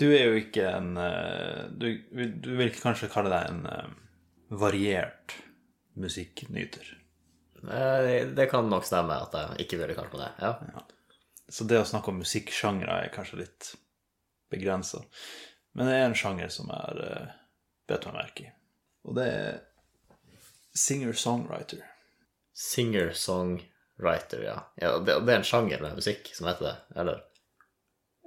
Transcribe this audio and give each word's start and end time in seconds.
Du 0.00 0.06
er 0.08 0.30
jo 0.30 0.38
ikke 0.38 0.64
en 0.72 0.94
eh, 1.00 1.66
Du, 1.76 1.86
du 2.40 2.50
vil 2.56 2.72
kanskje 2.76 3.10
kalle 3.12 3.32
deg 3.32 3.50
en 3.50 3.66
eh, 3.68 3.90
variert 4.60 5.36
musikknyter. 6.00 6.96
Eh, 7.68 8.26
Det 8.36 8.48
kan 8.50 8.70
nok 8.70 8.86
stemme 8.88 9.18
at 9.26 9.36
jeg 9.36 9.66
ikke 9.66 9.82
ville 9.82 9.96
kalt 9.98 10.14
meg 10.14 10.24
det. 10.24 10.32
Ja. 10.46 10.84
Så 11.50 11.66
det 11.66 11.80
å 11.82 11.86
snakke 11.88 12.12
om 12.12 12.20
musikksjangre 12.22 13.02
er 13.04 13.14
kanskje 13.14 13.42
litt 13.42 13.72
begrensa. 14.50 15.02
Men 15.74 15.86
det 15.86 15.96
er 15.98 16.06
en 16.08 16.18
sjanger 16.18 16.50
som 16.52 16.70
jeg 16.70 17.04
eh, 17.06 17.28
meg 17.90 18.14
merke 18.14 18.46
i. 18.46 18.52
Og 19.08 19.16
det 19.16 19.26
er 19.26 19.58
singer-songwriter. 20.76 21.80
Singer-songwriter, 22.54 24.44
ja. 24.44 24.58
ja 24.78 24.92
det, 24.98 25.16
det 25.26 25.32
er 25.34 25.40
en 25.40 25.46
sjanger 25.46 25.82
med 25.82 25.98
musikk 25.98 26.30
som 26.36 26.46
heter 26.50 26.68
det, 26.68 26.76
eller? 27.02 27.24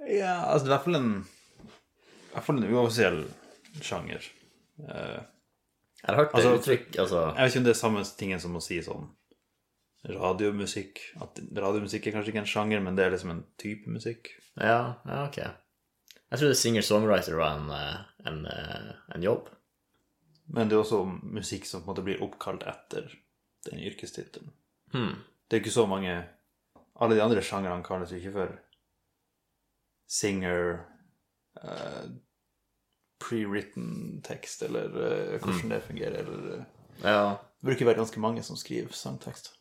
Ja, 0.04 0.34
altså 0.50 0.66
det 0.66 0.68
er 0.68 0.72
i 0.72 0.74
hvert 0.74 0.88
fall 0.88 1.00
en 1.00 1.14
hvert 2.34 2.46
fall 2.46 2.58
en 2.60 2.70
uoffisiell 2.72 3.20
sjanger. 3.82 4.26
Eh, 4.88 5.20
Jeg 6.04 6.10
har 6.10 6.16
hørt 6.20 6.32
det 6.34 6.40
Altså, 6.40 6.54
uttrykk, 6.58 6.96
altså 7.00 7.20
Jeg 7.34 7.38
vet 7.44 7.52
ikke 7.52 7.58
om 7.62 7.64
det 7.64 7.72
er 7.74 7.78
samme 7.80 8.04
tingen 8.18 8.40
som 8.42 8.56
å 8.58 8.62
si 8.62 8.78
sånn 8.84 9.06
radiomusikk. 10.04 11.00
At 11.24 11.38
radiomusikk 11.56 12.06
er 12.08 12.16
kanskje 12.18 12.34
ikke 12.34 12.42
en 12.42 12.50
sjanger, 12.50 12.82
men 12.84 12.96
det 12.98 13.06
er 13.06 13.14
liksom 13.14 13.30
en 13.32 13.44
type 13.60 13.88
musikk. 13.90 14.34
Ja, 14.60 14.96
ja, 15.08 15.20
ok. 15.28 15.38
Jeg 16.34 16.40
trodde 16.40 16.58
singer-songwriter 16.58 17.36
var 17.38 17.56
en, 17.56 17.70
eh, 17.70 18.00
en, 18.28 18.46
eh, 18.46 18.92
en 19.14 19.22
jobb. 19.22 19.48
Men 20.52 20.68
det 20.68 20.76
er 20.76 20.82
også 20.82 21.04
musikk 21.22 21.64
som 21.64 21.80
på 21.80 21.88
en 21.88 21.94
måte 21.94 22.04
blir 22.04 22.20
oppkalt 22.22 22.66
etter 22.68 23.08
den 23.70 23.80
yrkestittelen. 23.80 24.50
Hmm. 24.92 25.22
Det 25.48 25.56
er 25.56 25.62
ikke 25.64 25.72
så 25.80 25.86
mange 25.88 26.28
Alle 27.00 27.16
de 27.16 27.22
andre 27.24 27.40
sjangrene 27.42 27.82
kalles 27.82 28.10
jo 28.12 28.16
ikke 28.20 28.32
for 28.32 28.50
singer, 30.06 30.84
eh, 31.62 32.04
pre-written 33.24 34.20
tekst, 34.26 34.62
eller 34.68 34.92
uh, 34.92 35.34
hvordan 35.40 35.74
det 35.74 35.82
fungerer. 35.88 36.20
Eller, 36.22 36.60
uh, 36.60 37.02
Ja, 37.02 37.20
det 37.34 37.70
bruker 37.70 37.88
være 37.88 38.02
ganske 38.04 38.20
mange 38.22 38.42
som 38.46 38.56
skriver 38.60 38.92
sangtekst 38.94 39.54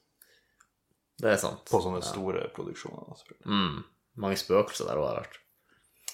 det 1.22 1.32
er 1.32 1.40
sant. 1.40 1.64
på 1.70 1.80
sånne 1.84 2.02
store 2.04 2.48
produksjoner. 2.56 3.10
da. 3.10 3.36
Mm. 3.48 3.82
Mange 4.24 4.38
spøkelser 4.40 4.90
der 4.90 5.00
òg, 5.02 5.08
har 5.10 5.22
hørt. 5.24 5.40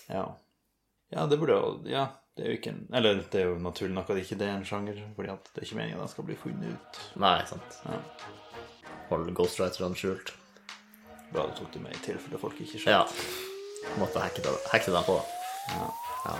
Ja. 0.09 0.23
ja, 1.13 1.25
det 1.29 1.37
burde 1.39 1.53
jo 1.55 1.69
Ja, 1.85 2.07
det 2.33 2.45
er 2.45 2.49
jo 2.49 2.57
ikke 2.57 2.71
en 2.71 2.79
Eller 2.97 3.19
det 3.21 3.41
er 3.41 3.51
jo 3.51 3.59
naturlig 3.61 3.93
nok 3.93 4.09
at 4.09 4.17
ikke 4.23 4.39
det 4.39 4.47
er 4.47 4.57
en 4.57 4.65
sjanger, 4.65 4.97
fordi 5.15 5.29
at 5.29 5.51
det 5.53 5.61
er 5.61 5.67
ikke 5.67 5.77
meningen 5.77 5.99
at 5.99 6.07
den 6.07 6.13
skal 6.15 6.27
bli 6.29 6.37
funnet 6.39 6.73
ut. 6.73 7.01
Nei, 7.21 7.37
sant. 7.49 7.79
Ja. 7.85 8.01
Hold 9.09 9.33
ghostwriterne 9.37 9.97
skjult. 9.97 10.33
Bra 11.29 11.45
du 11.45 11.55
tok 11.57 11.73
det 11.73 11.81
med 11.85 11.93
i 11.93 12.03
tilfelle 12.05 12.41
folk 12.41 12.57
ikke 12.61 12.81
skjønte. 12.81 12.97
Ja. 12.97 13.95
Måtte 14.01 14.21
hacke, 14.21 14.41
dem 14.43 15.03
på. 15.05 15.19
Ja. 15.69 15.89
Ja. 16.25 16.35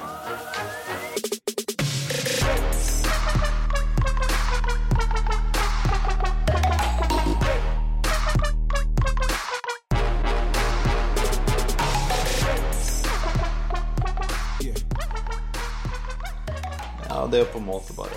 Ja, 17.09 17.27
det 17.27 17.37
er 17.37 17.39
jo 17.39 17.51
på 17.51 17.57
en 17.57 17.65
måte 17.65 17.93
bare 17.93 18.09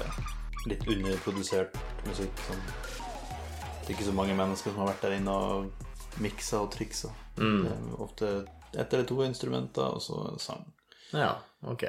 litt 0.67 0.83
underprodusert 0.87 1.79
musikk. 2.07 2.43
Sånn. 2.47 2.61
det 2.67 3.89
er 3.89 3.95
ikke 3.97 4.11
så 4.11 4.15
mange 4.15 4.35
mennesker 4.35 4.71
som 4.71 4.83
har 4.83 4.93
vært 4.93 5.07
der 5.07 5.17
inne 5.21 5.33
og 5.33 6.21
miksa 6.23 6.65
og 6.67 6.71
triksa. 6.75 7.11
Mm. 7.39 7.95
Ofte 8.03 8.45
ett 8.75 8.93
eller 8.93 9.07
to 9.07 9.23
instrumenter, 9.25 9.95
og 9.95 10.03
så 10.03 10.25
sang. 10.39 10.67
Ja, 11.13 11.33
ok. 11.61 11.85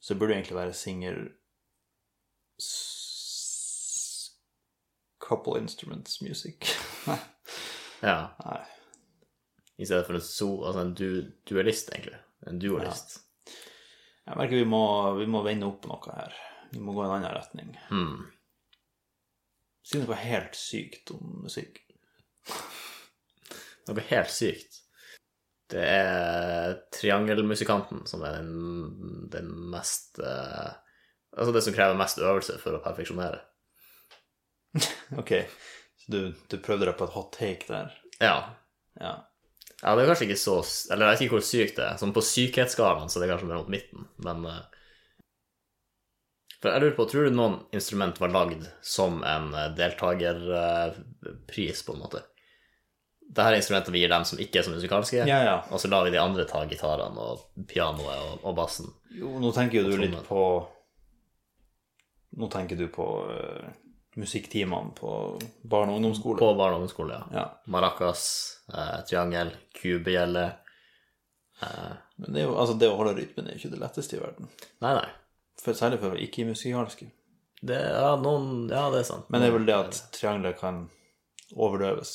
Så 0.00 0.14
det 0.14 0.20
burde 0.20 0.34
egentlig 0.34 0.56
være 0.56 0.76
singer 0.76 1.20
Couple 5.20 5.60
instruments 5.60 6.20
music. 6.22 6.76
Ja. 8.00 8.30
Nei. 8.44 8.60
I 9.76 9.86
stedet 9.86 10.06
for 10.06 10.16
en, 10.16 10.22
so, 10.24 10.46
altså 10.64 10.80
en 10.80 10.94
du, 10.96 11.32
dualist, 11.48 11.90
egentlig. 11.92 12.16
En 12.48 12.58
dualist. 12.60 13.18
Jeg 14.24 14.38
merker 14.38 14.56
vi 14.56 14.68
må, 14.68 14.80
vi 15.18 15.26
må 15.28 15.42
vende 15.44 15.68
opp 15.68 15.84
noe 15.88 16.14
her. 16.16 16.36
Vi 16.70 16.80
må 16.80 16.94
gå 16.96 17.04
i 17.04 17.08
en 17.10 17.14
annen 17.18 17.34
retning. 17.34 17.74
Hmm. 17.90 18.30
Si 19.84 20.00
noe 20.00 20.16
helt 20.16 20.56
sykt 20.56 21.12
om 21.12 21.42
musikk. 21.44 21.82
Noe 23.88 24.06
helt 24.08 24.32
sykt. 24.32 24.79
Det 25.70 25.82
er 25.86 26.76
triangelmusikanten 26.94 28.02
som 28.10 28.24
er 28.26 28.40
den, 28.40 29.28
den 29.30 29.50
mest 29.70 30.18
eh, 30.18 30.70
Altså 31.30 31.52
det 31.54 31.62
som 31.62 31.74
krever 31.76 31.98
mest 31.98 32.18
øvelse 32.18 32.56
for 32.58 32.74
å 32.74 32.82
perfeksjonere. 32.82 33.38
Ok, 35.20 35.32
så 35.98 36.06
du, 36.14 36.20
du 36.50 36.56
prøvde 36.62 36.86
deg 36.88 36.96
på 36.98 37.06
et 37.06 37.14
hot 37.14 37.30
take 37.36 37.64
der. 37.68 37.88
Ja. 38.22 38.36
Ja. 39.00 39.12
ja, 39.80 39.90
det 39.94 40.02
er 40.02 40.10
kanskje 40.10 40.26
ikke 40.26 40.42
så 40.42 40.56
Eller 40.90 41.04
jeg 41.06 41.12
vet 41.12 41.20
ikke 41.24 41.36
hvor 41.38 41.46
sykt 41.46 41.78
det 41.78 41.86
er. 41.86 41.96
Sånn 42.00 42.16
på 42.16 42.26
sykhetsskalaen 42.26 43.10
så 43.10 43.16
det 43.18 43.24
er 43.28 43.32
kanskje 43.34 43.50
mer 43.50 43.62
mot 43.62 43.72
midten, 43.72 44.00
men 44.26 44.38
eh, 44.50 44.64
For 46.58 46.66
jeg 46.70 46.80
lurer 46.82 46.98
på, 46.98 47.08
tror 47.08 47.22
du 47.26 47.30
noen 47.38 47.56
instrument 47.76 48.16
var 48.22 48.34
lagd 48.34 48.62
som 48.82 49.12
en 49.22 49.46
eh, 49.54 49.72
deltakerpris, 49.78 51.78
på 51.86 51.92
en 51.94 52.02
måte? 52.02 52.20
Dette 53.30 53.46
er 53.46 53.60
instrumentet 53.60 53.94
vi 53.94 54.00
gir 54.02 54.10
dem 54.10 54.24
som 54.26 54.40
ikke 54.42 54.58
er 54.58 54.64
så 54.66 54.72
musikalske, 54.74 55.20
Ja, 55.28 55.36
ja. 55.46 55.56
og 55.70 55.78
så 55.78 55.86
lar 55.92 56.02
vi 56.04 56.10
de 56.10 56.18
andre 56.18 56.42
ta 56.50 56.64
gitarene 56.66 57.22
og 57.22 57.44
pianoet 57.70 58.10
og, 58.24 58.40
og 58.42 58.56
bassen. 58.58 58.88
Jo, 59.14 59.36
nå 59.38 59.52
tenker 59.54 59.78
jo 59.84 59.90
du 59.92 60.00
litt 60.02 60.16
på 60.26 60.42
Nå 62.40 62.46
tenker 62.50 62.78
du 62.78 62.84
på 62.94 63.04
uh, 63.26 63.70
musikktimene 64.18 64.92
på 64.94 65.12
barne- 65.66 65.92
og 65.92 65.98
ungdomsskole. 65.98 66.38
På 66.38 66.52
barne- 66.54 66.76
og 66.76 66.82
ungdomsskole, 66.82 67.16
ja. 67.16 67.24
Ja. 67.34 67.46
Maracas, 67.66 68.22
uh, 68.74 69.00
triangel, 69.08 69.50
kubegjelle. 69.74 70.44
Uh, 71.62 71.96
Men 72.22 72.32
det, 72.32 72.42
er 72.42 72.46
jo, 72.46 72.54
altså, 72.54 72.76
det 72.78 72.90
å 72.90 72.94
holde 73.00 73.16
rytmen 73.18 73.48
er 73.50 73.56
jo 73.56 73.62
ikke 73.64 73.72
det 73.74 73.80
letteste 73.82 74.16
i 74.18 74.22
verden. 74.22 74.50
Nei, 74.84 74.92
nei. 75.00 75.08
For, 75.60 75.74
særlig 75.76 75.98
for 76.02 76.14
ikke-musikalske. 76.22 77.10
Det, 77.60 77.76
ja, 77.76 78.14
noen, 78.22 78.68
ja, 78.70 78.86
det 78.94 79.02
er 79.02 79.08
sant. 79.10 79.26
Men 79.28 79.42
det 79.42 79.50
er 79.50 79.56
vel 79.58 79.66
det 79.68 79.76
at 79.76 79.98
triangler 80.14 80.54
kan 80.56 80.84
overdøves 81.58 82.14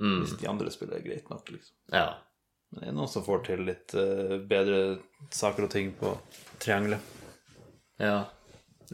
Mm, 0.00 0.18
hvis 0.22 0.36
de 0.40 0.48
andre 0.48 0.72
spiller 0.72 1.02
greit 1.04 1.28
nok, 1.32 1.48
liksom. 1.52 1.76
ja. 1.92 2.08
Men 2.70 2.84
det 2.84 2.88
er 2.92 2.94
noen 2.94 3.10
som 3.10 3.24
får 3.26 3.40
til 3.48 3.64
litt 3.66 3.92
uh, 3.98 4.36
bedre 4.46 4.80
saker 5.34 5.66
og 5.66 5.72
ting 5.72 5.88
på 5.98 6.12
triangelet. 6.62 7.02
Ja, 7.98 8.20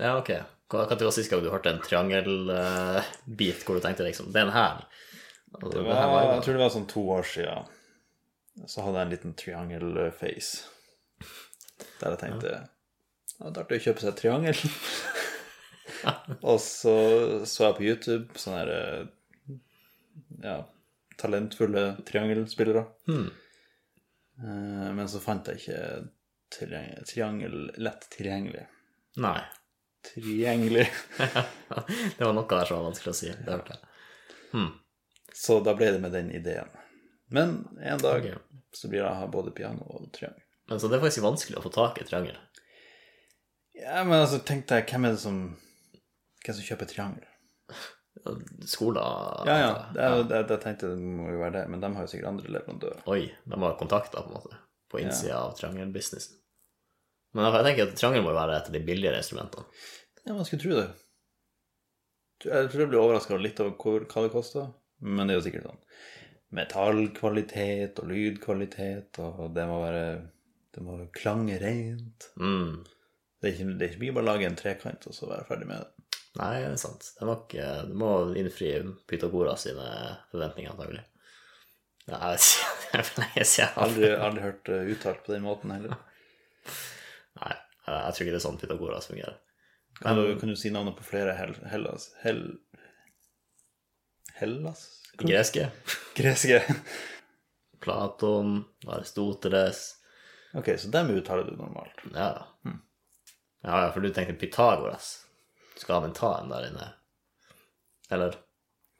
ja 0.01 0.15
ok. 0.17 0.31
Hva 0.73 0.87
var 0.89 1.13
sist 1.15 1.31
gang 1.31 1.43
du 1.45 1.51
hørte 1.53 1.71
en 1.71 1.83
triangelbit 1.85 3.61
hvor 3.63 3.77
du 3.77 3.85
tenkte 3.85 4.03
liksom 4.03 4.33
Den 4.35 4.49
her 4.51 4.81
altså, 5.55 5.69
Det 5.77 5.85
var, 5.87 6.09
var 6.11 6.25
jeg 6.33 6.41
tror 6.43 6.57
det 6.57 6.63
var 6.65 6.73
sånn 6.75 6.89
to 6.91 7.05
år 7.15 7.29
siden. 7.31 7.69
Så 8.67 8.83
hadde 8.83 8.99
jeg 8.99 9.07
en 9.07 9.13
liten 9.13 9.37
triangel-face. 9.39 10.65
Der 12.01 12.17
jeg 12.17 12.23
tenkte 12.25 12.55
Det 12.57 13.45
hadde 13.45 13.53
vært 13.53 13.61
artig 13.63 13.79
å 13.79 13.85
kjøpe 13.85 14.03
seg 14.03 14.11
et 14.11 14.23
triangel. 14.23 14.65
og 16.51 16.59
så 16.65 16.97
så 17.47 17.69
jeg 17.69 17.77
på 17.77 17.87
YouTube 17.87 18.41
sånn 18.41 18.57
her 18.57 18.73
eh, 18.75 19.05
Ja, 20.43 20.57
talentfulle 21.21 21.85
triangelspillere. 22.07 22.85
Hmm. 23.09 23.29
Eh, 24.43 24.89
Men 24.95 25.09
så 25.09 25.21
fant 25.23 25.49
jeg 25.49 25.63
ikke 25.63 25.83
triangel, 26.57 27.05
triangel 27.09 27.61
lett 27.83 28.09
tilgjengelig. 28.17 28.67
Nei. 29.25 29.39
Tilgjengelig. 30.13 30.87
det 32.19 32.25
var 32.25 32.35
noe 32.37 32.49
der 32.51 32.69
som 32.69 32.79
var 32.79 32.91
vanskelig 32.91 33.15
å 33.15 33.21
si. 33.21 33.31
Det 33.33 33.53
hørte 33.53 33.79
jeg. 33.79 33.93
Så 35.37 35.61
da 35.61 35.75
ble 35.77 35.91
det 35.93 36.01
med 36.01 36.13
den 36.13 36.31
ideen. 36.33 36.69
Men 37.29 37.69
en 37.83 37.99
dag 37.99 38.23
okay. 38.23 38.39
så 38.73 38.89
blir 38.89 39.05
å 39.05 39.15
ha 39.19 39.27
både 39.29 39.51
piano 39.51 39.85
og 39.99 40.13
triangel. 40.15 40.43
Men 40.71 40.81
så 40.81 40.89
det 40.89 40.97
er 40.99 41.03
faktisk 41.03 41.27
vanskelig 41.27 41.59
å 41.59 41.65
få 41.65 41.73
tak 41.75 42.01
i 42.01 42.07
triangel. 42.07 42.39
Ja, 43.77 44.01
men 44.05 44.23
altså, 44.23 44.39
tenkte 44.41 44.79
jeg, 44.79 44.87
hvem 44.91 45.05
er 45.07 45.17
det 45.17 45.23
som 45.23 45.41
Hvem 46.47 46.55
som 46.57 46.65
kjøper 46.65 46.89
triangel? 46.89 47.27
Skoler 48.69 49.47
Ja, 49.49 49.57
ja, 49.63 49.71
det 49.95 50.03
er, 50.03 50.17
jo- 50.17 50.27
det, 50.31 50.41
det 50.51 50.59
tenkte 50.63 50.89
jeg 50.91 50.99
det 50.99 51.11
må 51.21 51.29
jo 51.33 51.39
være 51.43 51.55
det, 51.61 51.65
men 51.73 51.81
de 51.85 51.91
har 51.97 52.07
jo 52.07 52.13
sikkert 52.13 52.29
andre 52.33 52.53
leverandører. 52.57 53.03
Oi, 53.15 53.23
de 53.45 53.61
har 53.65 53.77
kontakter 53.81 54.23
på 54.27 54.33
en 54.33 54.39
måte 54.41 54.59
på 54.93 55.01
innsida 55.03 55.39
av 55.45 55.55
triangelbusinessen. 55.59 56.37
Men 57.35 57.49
jeg 57.51 57.65
tenker 57.67 57.89
at 57.91 57.97
triangel 58.01 58.23
må 58.25 58.31
jo 58.33 58.39
være 58.39 58.57
et 58.61 58.69
av 58.71 58.77
de 58.77 58.81
billigere 58.87 59.19
instrumentene. 59.21 59.67
Ja, 60.27 60.35
man 60.35 60.45
skulle 60.49 60.63
tro 60.63 60.77
det. 60.79 60.87
Jeg 62.47 62.69
tror 62.71 62.83
jeg 62.85 62.91
blir 62.93 63.01
overraska 63.03 63.37
litt 63.41 63.61
over 63.65 63.75
hvor, 63.81 64.05
hva 64.13 64.23
det 64.27 64.33
koster, 64.35 64.69
men 65.01 65.27
det 65.27 65.35
er 65.35 65.41
jo 65.41 65.47
sikkert 65.49 65.67
sånn 65.71 65.83
metallkvalitet 66.57 67.99
og 68.03 68.09
lydkvalitet, 68.13 69.19
og 69.23 69.49
det 69.57 69.65
må 69.69 69.81
være 69.83 70.05
Det 70.77 70.83
må 70.85 70.95
klange 71.17 71.57
rent. 71.61 72.27
Mm. 72.37 72.83
Det 73.41 73.49
er 73.49 73.53
ikke, 73.55 73.69
det 73.79 73.85
er 73.87 73.91
ikke 73.95 74.03
mye 74.03 74.15
bare 74.17 74.25
å 74.27 74.29
lage 74.29 74.49
en 74.51 74.59
trekant 74.59 75.07
og 75.09 75.15
så 75.17 75.29
være 75.31 75.47
ferdig 75.49 75.69
med 75.71 75.81
det. 75.81 75.96
Nei, 76.37 76.55
det 76.63 76.73
er 76.75 76.81
sant. 76.81 77.11
Det 77.17 77.27
ikke, 77.33 77.67
det 77.89 77.97
må 77.97 78.11
innfri 78.37 78.73
Pythagoras 79.09 79.67
sine 79.67 79.87
forventninger, 80.33 80.75
antagelig. 80.75 81.05
Har. 82.11 82.37
Det 82.87 83.01
er 83.01 83.03
for 83.03 83.19
lenge 83.19 83.45
siden. 83.51 83.73
Aldri, 83.83 84.11
aldri 84.15 84.43
hørt 84.45 84.69
uttalt 84.71 85.25
på 85.27 85.33
den 85.35 85.43
måten 85.43 85.73
heller. 85.75 85.97
Nei, 87.41 87.51
jeg 87.89 88.15
tror 88.15 88.23
ikke 88.23 88.35
det 88.37 88.39
er 88.39 88.45
sånn 88.45 88.61
Pythagoras 88.61 89.09
fungerer. 89.11 89.41
Kan 89.99 90.21
du, 90.21 90.23
kan 90.39 90.53
du 90.53 90.57
si 90.61 90.71
navnet 90.71 90.95
på 90.97 91.05
flere 91.09 91.35
hel, 91.35 91.57
Hellas 91.73 92.11
hel, 92.23 92.41
Hellas? 94.37 94.87
Greske. 95.19 95.71
Greske. 96.15 96.63
Platon, 97.83 98.65
Aristoteles 98.87 99.97
Ok, 100.57 100.79
så 100.79 100.89
dem 100.89 101.11
uttaler 101.11 101.45
du 101.45 101.57
normalt. 101.57 102.01
Ja. 102.15 102.47
ja, 102.65 103.83
ja, 103.83 103.93
for 103.93 104.01
du 104.01 104.09
tenkte 104.09 104.39
Pythagoras. 104.41 105.26
Skal 105.77 106.01
ha 106.01 106.09
en 106.09 106.17
ta-en 106.17 106.53
der 106.53 106.69
inne. 106.71 106.89
Eller 108.11 108.39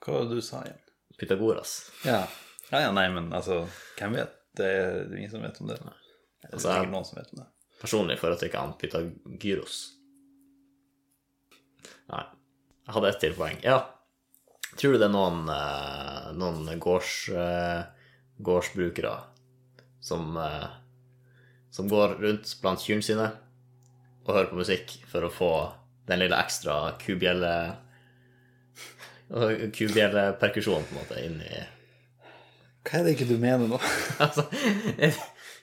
Hva 0.03 0.13
var 0.13 0.27
det 0.27 0.37
du 0.37 0.45
sa 0.45 0.61
igjen? 0.65 0.81
Pythagoras. 1.17 1.91
Ja. 2.05 2.21
ja, 2.69 2.81
ja, 2.85 2.89
nei, 2.93 3.07
men 3.09 3.31
altså, 3.33 3.63
hvem 3.97 4.17
vet? 4.19 4.33
Det 4.57 4.67
er 4.69 4.97
det 5.09 5.17
ingen 5.17 5.31
som 5.31 5.45
vet 5.45 5.61
om 5.61 5.69
det. 5.71 5.77
Det 5.81 5.89
er 5.89 6.53
Altså, 6.53 6.67
sikkert 6.69 6.93
noen 6.93 7.07
som 7.07 7.17
vet 7.19 7.31
om 7.33 7.41
det. 7.41 7.47
Personlig 7.81 8.17
foretrekker 8.21 8.61
han 8.61 8.75
Pythagyros. 8.81 9.77
Nei. 12.11 12.25
Jeg 12.87 12.95
hadde 12.95 13.09
ett 13.11 13.19
til 13.21 13.35
poeng. 13.37 13.57
Ja. 13.65 13.79
Tror 14.77 14.93
du 14.93 14.99
det 15.01 15.07
er 15.09 15.13
noen, 15.13 15.49
eh, 15.49 16.29
noen 16.37 16.79
gårds, 16.79 17.29
eh, 17.33 17.81
gårdsbrukere 18.45 19.15
som, 19.99 20.37
eh, 20.37 20.67
som 21.71 21.89
går 21.89 22.17
rundt 22.21 22.53
blant 22.61 22.79
kyrne 22.79 23.03
sine 23.03 23.27
og 24.25 24.33
hører 24.35 24.49
på 24.51 24.61
musikk 24.61 24.95
for 25.09 25.25
å 25.25 25.33
få 25.33 25.51
den 26.07 26.23
lille 26.23 26.39
ekstra 26.39 26.77
kubjelle 27.01 27.53
Kubjelleperkusjonen, 29.77 30.85
på 30.87 30.95
en 30.95 31.01
måte, 31.01 31.17
inn 31.19 31.41
i 31.43 31.63
Hva 32.87 32.99
er 32.99 33.07
det 33.07 33.17
ikke 33.17 33.27
du 33.27 33.35
mener 33.41 33.67
nå? 33.67 33.79
Altså, 34.23 34.47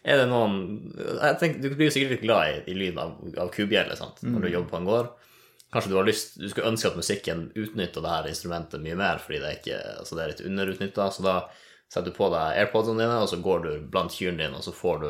er 0.05 0.21
det 0.21 0.27
noen 0.29 0.59
jeg 0.99 1.39
tenker, 1.41 1.63
Du 1.63 1.77
blir 1.77 1.89
jo 1.89 1.95
sikkert 1.95 2.17
litt 2.17 2.27
glad 2.27 2.51
i, 2.51 2.59
i 2.73 2.77
lyden 2.77 3.01
av, 3.01 3.15
av 3.47 3.53
kubjelle 3.55 3.97
sant? 3.97 4.21
når 4.27 4.45
du 4.45 4.51
jobber 4.53 4.73
på 4.75 4.81
en 4.83 4.91
gård. 4.91 5.13
Kanskje 5.75 5.91
du 5.91 5.97
har 5.99 6.07
lyst, 6.07 6.37
du 6.39 6.47
skulle 6.47 6.71
ønske 6.71 6.91
at 6.93 6.99
musikken 6.99 7.49
utnytta 7.59 8.03
det 8.05 8.11
her 8.13 8.29
instrumentet 8.31 8.83
mye 8.85 8.95
mer, 8.99 9.19
fordi 9.19 9.41
det 9.43 9.49
er, 9.49 9.57
ikke, 9.59 9.79
altså 10.05 10.15
det 10.15 10.23
er 10.23 10.31
litt 10.31 10.45
underutnytta. 10.47 11.09
Så 11.11 11.25
da 11.25 11.39
setter 11.89 12.13
du 12.13 12.15
på 12.15 12.29
deg 12.31 12.61
airpodene 12.61 13.03
dine, 13.03 13.17
og 13.25 13.31
så 13.33 13.41
går 13.43 13.65
du 13.65 13.73
blant 13.91 14.15
kyrne 14.15 14.39
dine, 14.39 14.61
og 14.61 14.63
så 14.63 14.75
får 14.77 15.01
du 15.03 15.09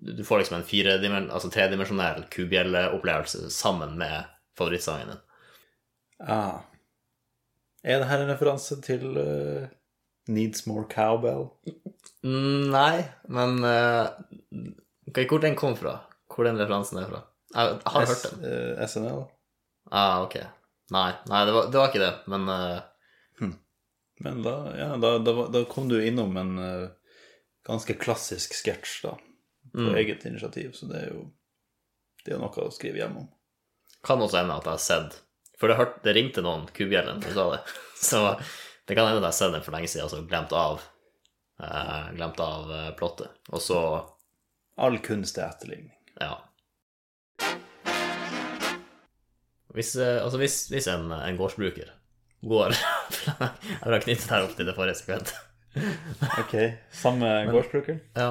Du 0.00 0.24
får 0.24 0.38
liksom 0.38 0.62
en 0.62 1.30
altså 1.30 1.50
tredimensjonell 1.50 2.24
kubjelleopplevelse 2.30 3.50
sammen 3.50 3.96
med 3.98 4.24
favorittsangen 4.58 5.08
din. 5.08 5.22
Ah. 6.20 6.64
Er 7.84 8.00
det 8.00 8.08
her 8.10 8.24
en 8.24 8.32
referanse 8.32 8.80
til 8.82 9.16
uh, 9.16 9.68
Needs 10.28 10.66
More 10.66 10.86
Cowbell? 10.90 11.48
Mm, 12.24 12.72
Nei, 12.72 13.04
men 13.28 13.60
uh, 13.62 14.10
Hvor 15.14 15.42
den 15.42 15.56
kom 15.56 15.76
fra? 15.78 16.00
Hvor 16.32 16.48
den 16.48 16.58
referansen 16.58 16.98
er 16.98 17.08
fra? 17.10 17.22
Jeg, 17.54 17.78
har 17.86 17.92
har 17.92 18.06
hørt 18.10 18.24
den. 18.26 18.40
S, 18.42 18.48
eh, 18.50 18.88
SNL? 18.90 19.22
Ah, 19.92 20.24
ok. 20.24 20.34
Nei, 20.92 21.12
nei 21.30 21.44
det, 21.46 21.54
var, 21.54 21.68
det 21.70 21.78
var 21.80 21.92
ikke 21.92 22.02
det, 22.02 22.12
men 22.26 22.48
eh, 22.52 23.52
Men 24.26 24.42
da, 24.42 24.54
ja, 24.76 24.88
da, 25.00 25.12
da, 25.22 25.32
da 25.52 25.62
kom 25.70 25.88
du 25.88 25.96
innom 26.00 26.36
en 26.40 26.52
ganske 27.66 27.96
klassisk 28.00 28.54
sketsj, 28.56 28.94
da. 29.04 29.14
På 29.72 29.96
eget 29.96 30.24
initiativ, 30.28 30.72
så 30.72 30.86
det 30.90 31.00
er 31.02 31.10
jo 31.14 31.24
det 32.26 32.34
er 32.34 32.40
noe 32.42 32.64
å 32.66 32.72
skrive 32.74 32.98
hjem 32.98 33.20
om. 33.20 33.26
kan 34.06 34.22
også 34.22 34.40
hende 34.40 34.56
at 34.58 34.66
jeg 34.66 34.72
har 34.72 34.82
sett 34.82 35.20
For 35.60 35.70
det, 35.70 35.76
hørte, 35.78 36.00
det 36.04 36.14
ringte 36.16 36.42
noen 36.42 36.66
kubjeller 36.74 37.20
som 37.22 37.32
sa 37.34 37.44
det. 37.54 37.60
Så 38.08 38.20
det 38.86 38.94
kan 38.94 39.06
hende 39.06 39.22
at 39.22 39.24
jeg 39.24 39.30
har 39.30 39.38
sett 39.38 39.54
den 39.54 39.64
for 39.64 39.74
lenge 39.76 39.88
siden 39.88 40.04
og 40.04 40.12
så 40.12 40.18
glemt 40.28 40.52
av 40.52 40.82
eh, 41.62 42.10
Glemt 42.18 42.42
av 42.44 42.72
eh, 42.74 42.90
plottet. 42.98 43.32
Og 43.48 43.62
så, 43.62 43.78
All 44.76 44.98
kunst 45.00 45.38
er 45.38 45.48
etterligning. 45.48 45.94
ja 46.20 46.34
Hvis, 49.72 49.94
eh, 49.96 50.20
altså 50.22 50.38
hvis, 50.42 50.58
hvis 50.72 50.90
en, 50.92 51.08
en 51.14 51.40
gårdsbruker 51.40 51.88
går 52.46 52.76
Jeg 53.40 53.82
vil 53.86 53.96
ha 53.96 54.02
knyttet 54.04 54.30
her 54.30 54.44
opp 54.44 54.54
til 54.58 54.68
det 54.68 54.76
forrige 54.76 55.00
sekvent. 55.00 55.32
Ok, 56.42 56.54
samme 56.94 57.32
gårdsbruker? 57.54 57.98
Ja. 58.16 58.30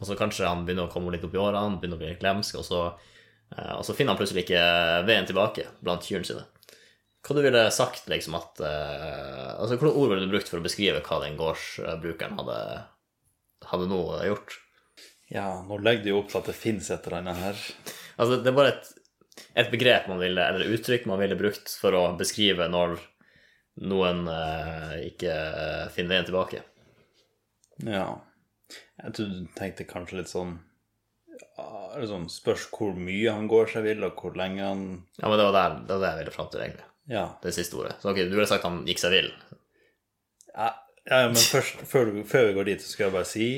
Og 0.00 0.08
så 0.08 0.16
kanskje 0.18 0.48
han 0.48 0.64
begynner 0.66 0.88
å 0.88 0.92
komme 0.92 1.12
litt 1.14 1.24
opp 1.26 1.36
i 1.36 1.40
årene, 1.40 1.78
begynner 1.78 1.98
å 1.98 2.02
bli 2.02 2.10
litt 2.10 2.22
glemsk, 2.22 2.58
og 2.58 2.66
så, 2.66 2.80
eh, 3.54 3.74
og 3.76 3.84
så 3.86 3.94
finner 3.94 4.14
han 4.14 4.20
plutselig 4.20 4.44
ikke 4.46 4.64
veien 5.06 5.28
tilbake 5.28 5.68
blant 5.84 6.06
kyrne 6.06 6.26
sine. 6.28 6.44
Hva 7.24 7.36
du 7.38 7.40
ville 7.40 7.62
sagt, 7.72 8.04
liksom, 8.10 8.34
at 8.36 8.60
eh, 8.60 9.52
Altså, 9.54 9.78
hvilke 9.78 9.94
ord 9.94 10.10
ville 10.12 10.26
du 10.26 10.34
brukt 10.34 10.50
for 10.50 10.60
å 10.60 10.64
beskrive 10.64 11.00
hva 11.06 11.20
den 11.22 11.38
gårdsbrukeren 11.38 12.36
hadde, 12.40 12.58
hadde 13.70 13.86
nå 13.88 14.00
gjort? 14.26 14.58
Ja, 15.32 15.46
nå 15.64 15.78
legger 15.80 16.04
du 16.04 16.10
jo 16.10 16.18
opp 16.20 16.28
til 16.32 16.42
at 16.42 16.50
det 16.50 16.58
fins 16.58 16.90
et 16.92 17.06
eller 17.06 17.22
annet 17.22 17.40
her. 17.40 17.62
Altså, 18.18 18.42
det 18.42 18.50
er 18.50 18.58
bare 18.58 18.74
et, 18.74 18.90
et 19.62 19.70
begrep 19.72 20.10
man 20.10 20.20
ville, 20.20 20.42
eller 20.42 20.74
uttrykk 20.74 21.06
man 21.08 21.22
ville 21.22 21.38
brukt 21.38 21.72
for 21.80 21.96
å 21.96 22.02
beskrive 22.18 22.66
når 22.68 22.98
noen 23.88 24.26
eh, 24.30 24.98
ikke 25.08 25.34
finner 25.94 26.16
veien 26.16 26.28
tilbake. 26.28 26.60
Ja. 27.88 28.06
Jeg 28.72 29.16
tror 29.16 29.28
du 29.32 29.50
tenkte 29.58 29.86
kanskje 29.88 30.20
litt 30.20 30.30
sånn 30.30 30.54
liksom, 31.98 32.28
Spørs 32.32 32.66
hvor 32.72 32.94
mye 32.96 33.34
han 33.34 33.48
går 33.50 33.70
seg 33.74 33.86
vill, 33.88 34.04
og 34.06 34.18
hvor 34.20 34.36
lenge 34.38 34.64
han 34.64 34.82
Ja, 35.18 35.28
men 35.28 35.38
det 35.38 35.46
var 35.48 35.56
der, 35.56 35.76
det 35.82 35.96
var 35.96 36.02
det 36.04 36.10
jeg 36.10 36.20
ville 36.22 36.34
fram 36.36 36.50
til, 36.52 36.64
egentlig. 36.64 36.88
Ja. 37.10 37.26
Det 37.42 37.52
siste 37.52 37.78
ordet. 37.78 37.98
Så 38.00 38.10
ok, 38.12 38.22
du 38.24 38.34
ville 38.34 38.48
sagt 38.48 38.66
han 38.66 38.82
gikk 38.88 39.02
seg 39.02 39.14
vill. 39.14 39.30
Ja, 40.54 40.70
ja 41.10 41.22
men 41.28 41.38
først, 41.38 41.84
før, 41.90 42.12
før 42.28 42.48
vi 42.48 42.58
går 42.58 42.70
dit, 42.70 42.84
så 42.84 42.92
skal 42.94 43.08
jeg 43.08 43.16
bare 43.16 43.28
si 43.28 43.48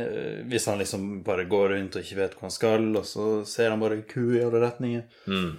eh, 0.00 0.40
Hvis 0.48 0.66
han 0.70 0.80
liksom 0.80 1.20
bare 1.26 1.44
går 1.50 1.76
rundt 1.76 1.98
og 1.98 2.06
ikke 2.06 2.22
vet 2.22 2.38
hvor 2.38 2.48
han 2.48 2.56
skal, 2.56 2.88
og 2.98 3.06
så 3.08 3.28
ser 3.48 3.70
han 3.74 3.82
bare 3.82 4.02
ku 4.08 4.24
i 4.32 4.42
alle 4.42 4.64
retninger 4.64 5.06
Mm. 5.30 5.52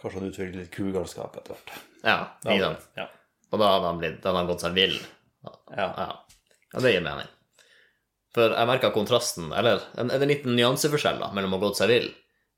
Kanskje 0.00 0.16
han 0.16 0.30
utvikler 0.30 0.62
litt 0.62 0.70
kugalskap 0.72 1.34
etter 1.36 1.52
hvert. 1.52 1.72
Ja, 2.00 2.14
ikke 2.40 2.62
sant? 2.62 2.84
Ja. 2.96 3.04
Og 3.50 3.60
da 3.60 3.66
hadde 3.74 3.88
han, 3.90 3.98
blitt, 4.00 4.14
da 4.22 4.30
hadde 4.30 4.40
han 4.40 4.48
gått 4.48 4.62
seg 4.64 4.78
vill. 4.78 4.94
Ja. 5.76 5.86
Ja. 5.96 6.08
ja, 6.74 6.80
det 6.84 6.92
gir 6.94 7.04
mening. 7.04 7.28
For 8.34 8.52
jeg 8.54 8.68
merka 8.70 8.92
kontrasten, 8.94 9.48
eller 9.56 9.82
en, 9.98 10.10
en 10.14 10.26
liten 10.30 10.54
nyanseforskjell 10.54 11.18
da, 11.22 11.32
mellom 11.34 11.56
å 11.56 11.58
ha 11.58 11.64
gått 11.68 11.80
seg 11.80 11.90
vill 11.90 12.10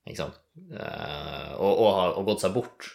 ikke 0.03 0.19
sant? 0.19 0.41
Eh, 0.75 1.53
og, 1.63 1.71
og, 1.79 1.89
ha- 1.97 2.13
og 2.19 2.27
gått 2.27 2.43
seg 2.45 2.53
bort. 2.57 2.89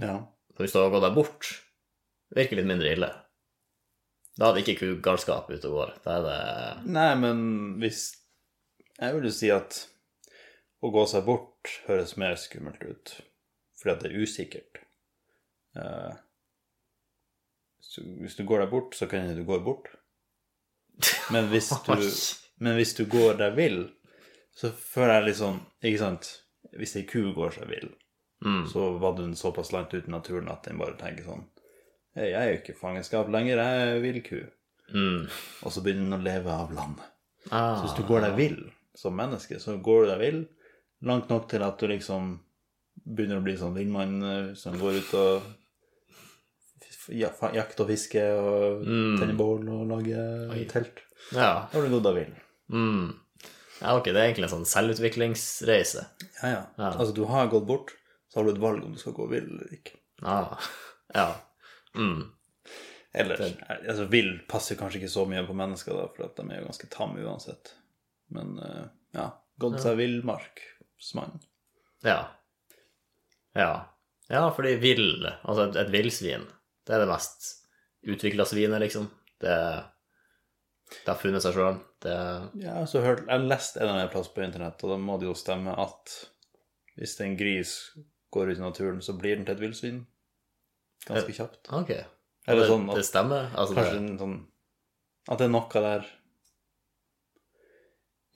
ja. 0.00 0.16
For 0.56 0.64
hvis 0.64 0.72
du 0.72 0.78
har 0.80 0.88
gått 0.94 1.04
deg 1.04 1.12
bort, 1.18 1.48
virker 2.32 2.56
litt 2.56 2.66
mindre 2.70 2.94
ille. 2.96 3.10
Da 4.40 4.48
er 4.48 4.56
det 4.56 4.62
ikke 4.64 4.78
kugalskap 4.86 5.50
ute 5.52 5.68
og 5.68 5.74
går. 5.76 5.90
Da 6.04 6.14
er 6.16 6.24
det 6.24 6.88
Nei, 6.96 7.10
men 7.20 7.42
hvis 7.82 8.06
Jeg 8.96 9.12
vil 9.18 9.28
jo 9.28 9.32
si 9.36 9.50
at 9.52 9.82
å 10.80 10.88
gå 10.94 11.02
seg 11.08 11.26
bort 11.28 11.74
høres 11.86 12.16
mer 12.20 12.34
skummelt 12.40 12.80
ut, 12.88 13.12
fordi 13.76 13.92
at 13.94 14.02
det 14.06 14.10
er 14.10 14.24
usikkert. 14.24 14.80
Eh, 15.76 16.14
du, 17.96 18.02
hvis 18.22 18.36
du 18.38 18.44
går 18.48 18.62
deg 18.64 18.70
bort, 18.72 18.94
så 18.96 19.06
kan 19.10 19.28
du 19.36 19.42
gå 19.48 19.58
bort. 19.64 19.88
Men 21.34 21.48
hvis 21.52 21.68
du, 21.84 21.92
men 22.64 22.76
hvis 22.78 22.94
du 22.96 23.02
går 23.12 23.34
deg 23.36 23.56
vill, 23.58 23.82
så 24.56 24.70
føler 24.72 25.18
jeg 25.18 25.24
litt 25.26 25.36
sånn 25.42 25.58
Ikke 25.84 25.98
sant? 26.00 26.28
Hvis 26.76 26.94
ei 26.96 27.02
ku 27.08 27.20
går 27.36 27.52
seg 27.58 27.68
vill, 27.68 27.90
mm, 28.44 28.62
så 28.72 28.86
var 29.02 29.12
den 29.18 29.34
såpass 29.36 29.72
langt 29.74 29.92
ute 29.92 30.08
i 30.08 30.12
naturen 30.14 30.48
at 30.48 30.64
den 30.64 30.78
bare 30.80 30.96
tenker 30.96 31.26
sånn 31.26 31.42
hey, 32.16 32.30
Jeg 32.30 32.38
er 32.40 32.48
jo 32.54 32.56
ikke 32.62 32.78
fangenskap 32.80 33.28
lenger, 33.32 33.60
jeg 33.60 33.90
er 33.90 34.00
vill 34.06 34.22
ku. 34.24 34.38
mm. 34.94 35.28
Og 35.66 35.74
så 35.74 35.84
begynner 35.84 36.08
den 36.08 36.16
å 36.16 36.22
leve 36.24 36.56
av 36.64 36.72
land. 36.72 37.04
Ah, 37.50 37.76
Så 37.76 37.84
hvis 37.90 37.98
du 38.00 38.06
går 38.08 38.24
deg 38.24 38.38
vill 38.40 38.58
som 38.96 39.14
menneske, 39.20 39.60
så 39.60 39.76
går 39.76 40.06
du 40.06 40.10
deg 40.14 40.22
vill 40.24 40.40
langt 41.04 41.28
nok 41.28 41.50
til 41.52 41.62
at 41.62 41.76
du 41.78 41.86
liksom 41.92 42.32
begynner 43.04 43.42
å 43.42 43.44
bli 43.44 43.58
sånn 43.60 43.76
villmann 43.76 44.16
eh, 44.24 44.54
som 44.56 44.80
går 44.80 45.02
ut 45.02 45.12
og 45.20 45.52
f- 47.06 47.12
ja, 47.14 47.30
fa- 47.30 47.52
og 47.80 47.88
fiske 47.88 48.22
og 48.36 48.82
Mm. 48.86 49.16
tenne 49.20 49.36
bål 49.38 49.68
og 49.70 49.86
lage 49.88 50.18
Oi. 50.50 50.64
telt. 50.70 50.98
Ja. 51.32 51.68
Da 51.70 51.78
har 51.78 51.82
du 51.86 51.94
gått 51.94 52.06
av 52.06 52.14
vill. 52.18 52.34
Mm. 52.70 53.14
ja, 53.80 53.96
ok, 53.96 54.04
det 54.10 54.16
er 54.16 54.26
egentlig 54.32 54.48
en 54.50 54.54
sånn 54.58 54.66
selvutviklingsreise. 54.66 56.06
Ja, 56.42 56.48
ja, 56.48 56.62
Ja. 56.78 56.90
Altså, 56.92 57.14
du 57.14 57.24
har 57.24 57.46
gått 57.48 57.66
bort, 57.66 57.92
så 58.28 58.40
har 58.40 58.44
du 58.44 58.50
et 58.50 58.58
valg 58.60 58.84
om 58.84 58.92
du 58.92 58.98
skal 58.98 59.12
gå 59.12 59.28
vill 59.30 59.44
eller 59.46 59.72
ikke. 59.72 59.96
Ah, 60.22 60.58
ja. 61.14 61.34
Mm. 61.94 62.32
Eller, 63.14 63.36
altså, 63.88 64.04
vill 64.10 64.40
passer 64.48 64.76
kanskje 64.76 65.00
ikke 65.00 65.08
så 65.12 65.26
mye 65.28 65.46
på 65.46 65.54
mennesker, 65.56 65.92
da, 65.96 66.06
for 66.08 66.28
de 66.36 66.50
er 66.52 66.60
jo 66.60 66.66
ganske 66.68 66.88
tamme 66.92 67.22
uansett. 67.24 67.72
Men 68.30 68.58
eh, 68.58 68.88
ja, 69.14 69.30
gått 69.58 69.80
seg 69.80 69.96
villmarksmann. 69.96 71.40
Ja. 72.04 72.26
Ja. 73.54 73.86
Ja, 74.28 74.50
fordi 74.50 74.74
vill, 74.82 75.24
altså 75.46 75.68
et, 75.70 75.76
et 75.76 75.92
villsvin, 75.94 76.44
det 76.86 76.94
er 76.94 77.02
det 77.04 77.10
mest 77.10 77.46
utvikla 78.06 78.46
svinet, 78.46 78.80
liksom. 78.80 79.08
Det, 79.42 79.54
det 81.02 81.08
har 81.10 81.18
funnet 81.20 81.42
seg 81.44 81.56
sjøl. 81.56 81.78
Det 82.04 82.16
Ja, 82.62 82.80
så 82.86 83.02
hørt, 83.04 83.24
jeg 83.26 83.32
har 83.34 83.46
lest 83.50 83.76
en 83.76 83.82
eller 83.86 83.94
annen 83.96 84.12
plass 84.12 84.28
på 84.32 84.44
internett, 84.44 84.82
og 84.86 84.92
da 84.94 84.98
må 85.02 85.18
det 85.20 85.26
jo 85.28 85.34
stemme 85.38 85.74
at 85.82 86.12
hvis 86.96 87.16
en 87.20 87.34
gris 87.36 87.72
går 88.32 88.52
ut 88.52 88.60
i 88.60 88.64
naturen, 88.64 89.00
så 89.04 89.16
blir 89.18 89.36
den 89.36 89.44
til 89.48 89.56
et 89.56 89.64
villsvin 89.64 90.04
ganske 91.06 91.34
kjapt. 91.36 91.68
Ok. 91.76 91.90
Eller 92.46 92.62
det, 92.62 92.70
sånn 92.70 92.88
at- 92.90 92.96
det 93.00 93.04
stemmer? 93.06 93.50
Altså, 93.54 93.74
Kanskje 93.74 93.98
det, 93.98 94.10
en 94.10 94.18
sånn 94.18 94.36
At 95.28 95.38
det 95.38 95.46
er 95.48 95.50
noe 95.50 95.82
der 95.82 96.06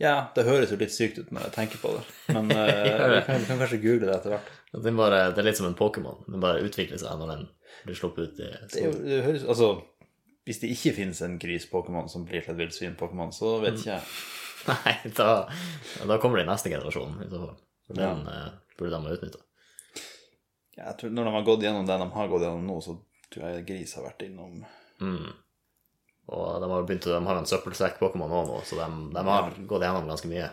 Ja, 0.01 0.15
det 0.35 0.47
høres 0.47 0.71
jo 0.73 0.79
litt 0.81 0.95
sykt 0.95 1.19
ut 1.21 1.29
når 1.35 1.49
jeg 1.49 1.55
tenker 1.59 1.81
på 1.83 1.93
det, 1.93 2.03
men 2.33 2.49
uh, 2.57 2.65
vi, 3.13 3.21
kan, 3.27 3.43
vi 3.43 3.49
kan 3.51 3.61
kanskje 3.61 3.81
google 3.83 4.09
det 4.09 4.17
etter 4.17 4.35
hvert. 4.37 4.51
Bare, 4.97 5.23
det 5.35 5.43
er 5.43 5.49
litt 5.51 5.59
som 5.61 5.69
en 5.69 5.77
Pokémon. 5.77 6.23
Den 6.25 6.41
bare 6.43 6.63
utvikler 6.65 7.01
seg 7.03 7.21
når 7.21 7.35
den 7.35 7.47
blir 7.85 7.99
sluppet 7.99 8.31
ut 8.31 8.41
i 8.41 8.51
solen. 8.73 9.43
altså, 9.45 9.71
hvis 10.49 10.63
det 10.63 10.73
ikke 10.73 10.95
finnes 10.97 11.21
en 11.27 11.37
gris-Pokémon 11.43 12.09
som 12.09 12.25
blir 12.29 12.45
til 12.45 12.55
et 12.55 12.63
villsvin-Pokémon, 12.63 13.35
så 13.35 13.59
vet 13.63 13.77
ikke 13.77 13.99
jeg. 13.99 14.09
Nei, 14.71 14.95
da, 15.17 15.29
da 16.09 16.19
kommer 16.23 16.41
det 16.41 16.47
i 16.47 16.51
neste 16.51 16.73
generasjon. 16.73 17.21
i 17.25 17.29
så 17.29 17.43
fall. 17.45 17.61
For 17.89 18.01
den 18.01 18.25
eh, 18.31 18.49
burde 18.79 18.97
de 18.97 19.05
ha 19.05 19.15
utnytta. 19.17 19.45
Jeg 20.81 20.97
tror 21.01 21.13
Når 21.13 21.29
de 21.29 21.33
har 21.37 21.47
gått 21.47 21.65
gjennom 21.67 21.87
det 21.89 21.97
de 22.01 22.09
har 22.15 22.29
gått 22.33 22.45
gjennom 22.47 22.67
nå, 22.69 22.77
så 22.85 22.97
tror 23.33 23.47
jeg 23.47 23.67
gris 23.69 23.97
har 23.99 24.07
vært 24.09 24.27
innom 24.27 24.63
Mm. 25.01 25.31
Og 26.31 26.63
de 26.63 26.71
har 26.71 26.87
begynt 26.87 27.09
de 27.11 27.21
har 27.27 27.39
en 27.41 27.49
søppelsekk-Pokémon 27.51 28.35
òg 28.39 28.51
nå, 28.51 28.59
så 28.67 28.79
de, 28.79 28.89
de 29.17 29.23
har 29.27 29.55
gått 29.67 29.85
gjennom 29.87 30.11
ganske 30.11 30.31
mye. 30.31 30.51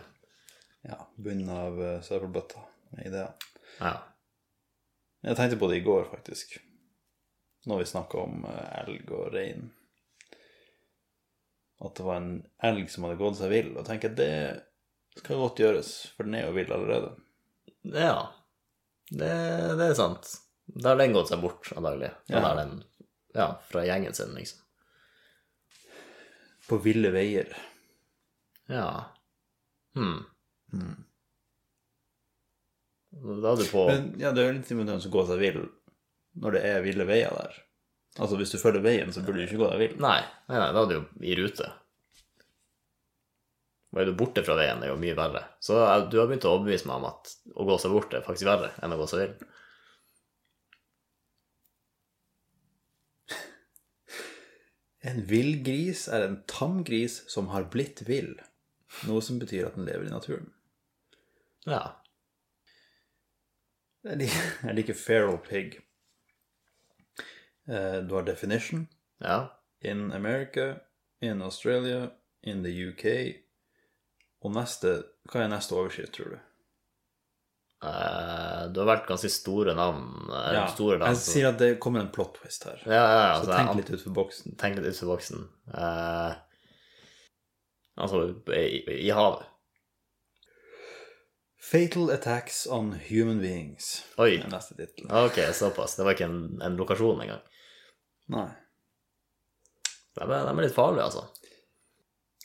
ja, 0.88 0.98
bunnen 1.16 1.50
av 1.54 1.78
uh, 1.78 2.00
søppelbøtta 2.02 2.62
med 2.94 3.10
ideer. 3.10 3.50
Ja. 3.78 3.92
Jeg 5.26 5.38
tenkte 5.38 5.58
på 5.60 5.68
det 5.70 5.80
i 5.80 5.86
går, 5.86 6.08
faktisk. 6.10 6.56
Når 7.68 7.82
vi 7.82 7.90
snakka 7.90 8.22
om 8.22 8.44
eh, 8.46 8.66
elg 8.80 9.10
og 9.12 9.32
rein. 9.34 9.64
At 11.82 11.98
det 11.98 12.06
var 12.06 12.20
en 12.20 12.30
elg 12.64 12.86
som 12.90 13.04
hadde 13.06 13.18
gått 13.20 13.38
seg 13.40 13.50
vill. 13.52 13.72
Og 13.74 13.90
jeg 13.90 14.04
at 14.06 14.18
det 14.18 14.30
skal 15.18 15.42
godt 15.42 15.62
gjøres, 15.62 15.90
for 16.14 16.26
den 16.26 16.38
er 16.38 16.46
jo 16.46 16.54
vill 16.56 16.74
allerede. 16.74 17.14
ja. 17.94 18.28
Det, 19.08 19.28
det 19.80 19.86
er 19.88 19.94
sant. 19.96 20.30
Da 20.68 20.92
har 20.92 20.98
den 21.00 21.14
gått 21.16 21.30
seg 21.30 21.42
bort 21.42 21.70
antagelig. 21.74 22.10
Ja. 22.28 22.54
den, 22.58 22.82
ja, 23.34 23.46
fra 23.70 23.84
gjengen 23.88 24.14
sin, 24.14 24.34
liksom. 24.36 24.60
På 26.68 26.78
ville 26.84 27.10
veier. 27.14 27.52
Ja. 28.68 28.88
Hmm. 29.96 30.26
Da 33.10 33.52
er 33.52 33.56
du 33.56 33.64
på 33.70 33.86
Men 33.88 34.10
ja, 34.20 34.34
det 34.36 34.42
er 34.42 34.50
jo 34.50 34.56
litt 34.58 34.70
imponerende 34.70 35.08
å 35.08 35.14
gå 35.14 35.24
seg 35.30 35.40
vill 35.40 35.62
når 36.38 36.54
det 36.54 36.60
er 36.68 36.84
ville 36.84 37.06
veier 37.08 37.32
der. 37.34 37.56
Altså 38.18 38.38
hvis 38.38 38.52
du 38.52 38.60
følger 38.60 38.84
veien, 38.84 39.10
så 39.14 39.22
burde 39.24 39.40
du 39.40 39.46
ikke 39.46 39.60
gå 39.60 39.68
deg 39.72 39.80
vill. 39.82 39.94
Nei, 40.02 40.20
nei, 40.50 40.58
nei, 40.58 40.70
da 40.74 40.82
er 40.82 40.90
du 40.90 40.96
jo 40.98 41.04
i 41.24 41.36
rute. 41.38 41.70
Og 43.88 44.00
er 44.02 44.10
du 44.10 44.16
borte 44.20 44.44
fra 44.44 44.56
veien, 44.58 44.82
er 44.84 44.92
jo 44.92 44.98
mye 45.00 45.16
verre. 45.16 45.44
Så 45.64 45.78
eh, 45.80 46.04
du 46.12 46.18
har 46.20 46.28
begynt 46.28 46.46
å 46.46 46.54
overbevise 46.56 46.88
meg 46.90 47.00
om 47.00 47.08
at 47.08 47.32
å 47.54 47.66
gå 47.68 47.78
seg 47.80 47.94
bort 47.94 48.14
er 48.14 48.26
faktisk 48.26 48.50
verre 48.50 48.74
enn 48.82 48.94
å 48.94 49.00
gå 49.00 49.08
seg 49.10 49.24
vill. 49.24 49.48
En 55.08 55.22
villgris 55.28 56.06
er 56.12 56.26
en 56.26 56.40
tamgris 56.50 57.22
som 57.32 57.48
har 57.54 57.68
blitt 57.72 58.02
vill. 58.08 58.34
Noe 59.08 59.22
som 59.24 59.38
betyr 59.40 59.68
at 59.68 59.76
den 59.78 59.86
lever 59.88 60.08
i 60.08 60.12
naturen. 60.12 60.50
Ja. 61.68 61.82
Jeg 64.04 64.74
liker, 64.74 64.96
feral 64.96 65.38
pig. 65.44 65.78
Eh, 67.68 68.00
Du 68.04 68.14
har 68.14 68.22
definition. 68.24 68.86
Ja. 69.20 69.58
In 69.80 70.12
America, 70.12 70.78
in 71.20 71.42
Australia, 71.42 72.10
in 72.42 72.62
the 72.64 72.72
UK. 72.88 73.04
Og 74.42 74.54
neste 74.54 75.02
Hva 75.28 75.42
er 75.44 75.50
neste 75.52 75.74
overskrift, 75.76 76.14
tror 76.16 76.30
du? 76.32 76.38
Eh, 77.78 78.62
du 78.74 78.80
har 78.82 78.88
vært 78.88 79.06
ganske 79.06 79.28
store 79.30 79.74
navn. 79.78 80.08
Ja, 80.32 80.64
store 80.72 80.96
navn 80.98 81.14
jeg 81.14 81.22
sier 81.22 81.52
at 81.52 81.60
det 81.60 81.76
kommer 81.82 82.02
en 82.02 82.10
plot 82.14 82.40
twist 82.40 82.66
her. 82.66 82.80
ja, 82.82 82.90
ja, 82.98 83.20
ja, 83.20 83.36
Så 83.36 83.44
altså, 83.44 83.52
tenk 83.54 83.78
litt 83.78 83.92
utenfor 83.92 84.16
boksen. 84.16 84.56
tenk 84.58 84.80
litt 84.80 84.88
utenfor 84.88 85.12
boksen. 85.14 85.44
Uh, 85.70 86.32
altså, 88.02 88.24
i, 88.56 88.82
i 88.98 89.12
havet. 89.14 89.46
Fatal 91.68 92.10
attacks 92.10 92.66
on 92.66 92.94
human 93.10 93.42
beings. 93.44 94.04
Oi. 94.18 94.38
Er 94.40 94.50
neste 94.50 94.74
tittel. 94.78 95.06
Ok, 95.12 95.38
såpass. 95.54 95.98
Det 95.98 96.06
var 96.06 96.16
ikke 96.16 96.28
en, 96.30 96.40
en 96.64 96.78
lokasjon 96.80 97.20
engang. 97.26 97.42
Nei. 98.32 98.48
De 100.16 100.24
er, 100.24 100.46
de 100.48 100.54
er 100.54 100.64
litt 100.64 100.74
farlige, 100.74 101.04
altså. 101.04 101.26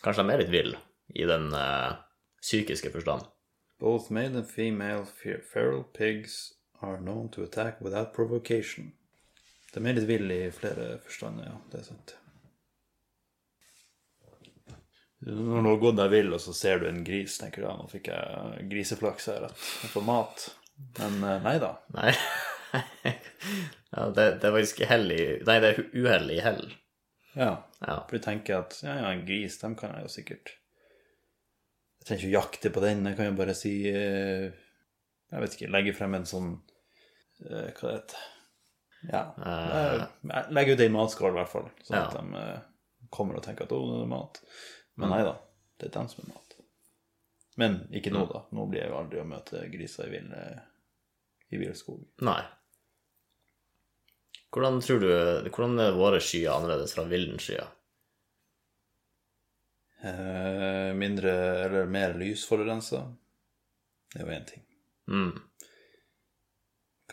Kanskje 0.04 0.26
de 0.28 0.34
er 0.36 0.44
litt 0.44 0.52
ville 0.54 0.82
i 1.16 1.26
den 1.30 1.50
uh, 1.56 1.96
psykiske 2.44 2.92
forstand. 2.94 3.26
Both 3.84 4.12
male 4.12 4.38
and 4.38 4.48
female 4.48 5.06
feral 5.52 5.84
pigs 5.84 6.54
are 6.82 6.98
known 7.02 7.28
to 7.30 7.44
attack 7.44 7.82
without 7.82 8.14
provocation. 8.14 8.94
De 9.74 9.82
er 9.84 9.98
litt 9.98 10.08
ville 10.08 10.38
i 10.46 10.52
flere 10.56 10.86
forstander, 11.04 11.50
ja. 11.50 11.58
Det 11.72 11.82
er 11.82 11.90
sant. 11.90 12.14
Når 15.26 15.60
du 15.66 15.68
har 15.68 15.82
gått 15.82 16.00
deg 16.00 16.14
vill, 16.16 16.32
og 16.32 16.40
så 16.46 16.56
ser 16.56 16.80
du 16.80 16.88
en 16.88 17.04
gris, 17.04 17.36
tenker 17.42 17.60
du 17.60 17.68
ja, 17.68 17.76
nå 17.76 17.92
fikk 17.92 18.08
jeg 18.14 18.70
griseflaks 18.72 19.28
her, 19.34 19.50
at 19.50 19.68
jeg 19.84 19.92
får 19.98 20.08
mat. 20.08 20.48
Men 21.02 21.20
eh, 21.28 21.44
nei 21.44 21.56
da. 21.60 21.76
Nei. 22.00 22.16
ja, 23.98 24.08
det, 24.16 24.30
det 24.40 24.48
er 24.48 24.56
faktisk 24.62 24.84
hell 24.88 25.12
i 25.12 25.22
Nei, 25.44 25.60
det 25.60 25.74
er 25.74 25.86
uhell 25.92 26.32
i 26.32 26.42
hell. 26.48 26.66
Ja. 27.36 27.52
Ja. 27.84 28.00
For 28.08 28.16
du 28.16 28.24
tenker 28.32 28.62
at 28.64 28.80
ja, 28.80 28.96
ja, 29.04 29.12
en 29.12 29.28
gris, 29.28 29.60
dem 29.60 29.76
kan 29.76 29.92
jeg 29.98 30.08
jo 30.08 30.20
sikkert 30.22 30.56
Jeg 32.04 32.08
trenger 32.10 32.24
ikke 32.26 32.32
å 32.34 32.40
jakte 32.42 32.70
på 32.76 32.82
den, 32.84 33.06
jeg 33.08 33.16
kan 33.16 33.30
jo 33.30 33.36
bare 33.40 33.54
si 33.56 33.70
eh, 33.88 34.50
Jeg 35.32 35.40
vet 35.46 35.54
ikke, 35.56 35.70
legge 35.72 35.94
frem 35.96 36.18
en 36.18 36.26
sånn 36.28 36.50
eh, 37.48 37.70
Hva 37.78 37.86
det 37.88 37.94
heter 37.96 38.26
Ja. 39.08 39.22
eh, 39.40 40.50
Legge 40.52 40.76
ut 40.76 40.84
ei 40.84 40.90
matskål, 40.92 41.32
i 41.32 41.38
hvert 41.40 41.52
fall, 41.54 41.70
sånn 41.88 41.96
Ja. 42.02 42.04
at 42.10 42.18
de 42.20 43.08
kommer 43.14 43.38
og 43.40 43.44
tenker 43.46 43.64
at 43.68 43.72
å, 43.76 43.80
nå 43.88 43.96
er 44.02 44.04
det 44.04 44.10
mat. 44.12 44.40
Men 45.00 45.12
nei 45.14 45.22
da, 45.24 45.34
det 45.80 45.88
er 45.88 45.96
dem 45.96 46.08
som 46.12 46.24
er 46.26 46.32
mat. 46.34 46.56
Men 47.62 47.76
ikke 47.94 48.12
nå, 48.12 48.24
da. 48.32 48.40
Nå 48.58 48.64
blir 48.72 48.82
jeg 48.82 48.90
jo 48.90 48.96
aldri 48.98 49.20
å 49.22 49.26
møte 49.30 49.64
griser 49.70 50.08
i 50.08 50.14
vill 50.16 50.32
i 51.54 51.60
vill 51.62 51.76
skog. 51.78 52.02
Nei. 52.26 52.40
Hvordan 54.54 54.80
tror 54.82 55.00
du 55.04 55.10
Hvordan 55.54 55.80
er 55.84 55.96
våre 55.98 56.20
skyer 56.22 56.50
annerledes 56.56 56.96
fra 56.98 57.06
villens 57.10 57.46
skyer? 57.46 57.70
Eh, 60.04 60.94
mindre 60.94 61.32
eller 61.66 61.86
mer 61.86 62.14
lysforurensa. 62.20 63.06
Det 64.14 64.20
er 64.20 64.26
jo 64.26 64.34
én 64.36 64.48
ting. 64.50 64.64
Mm. 65.08 65.38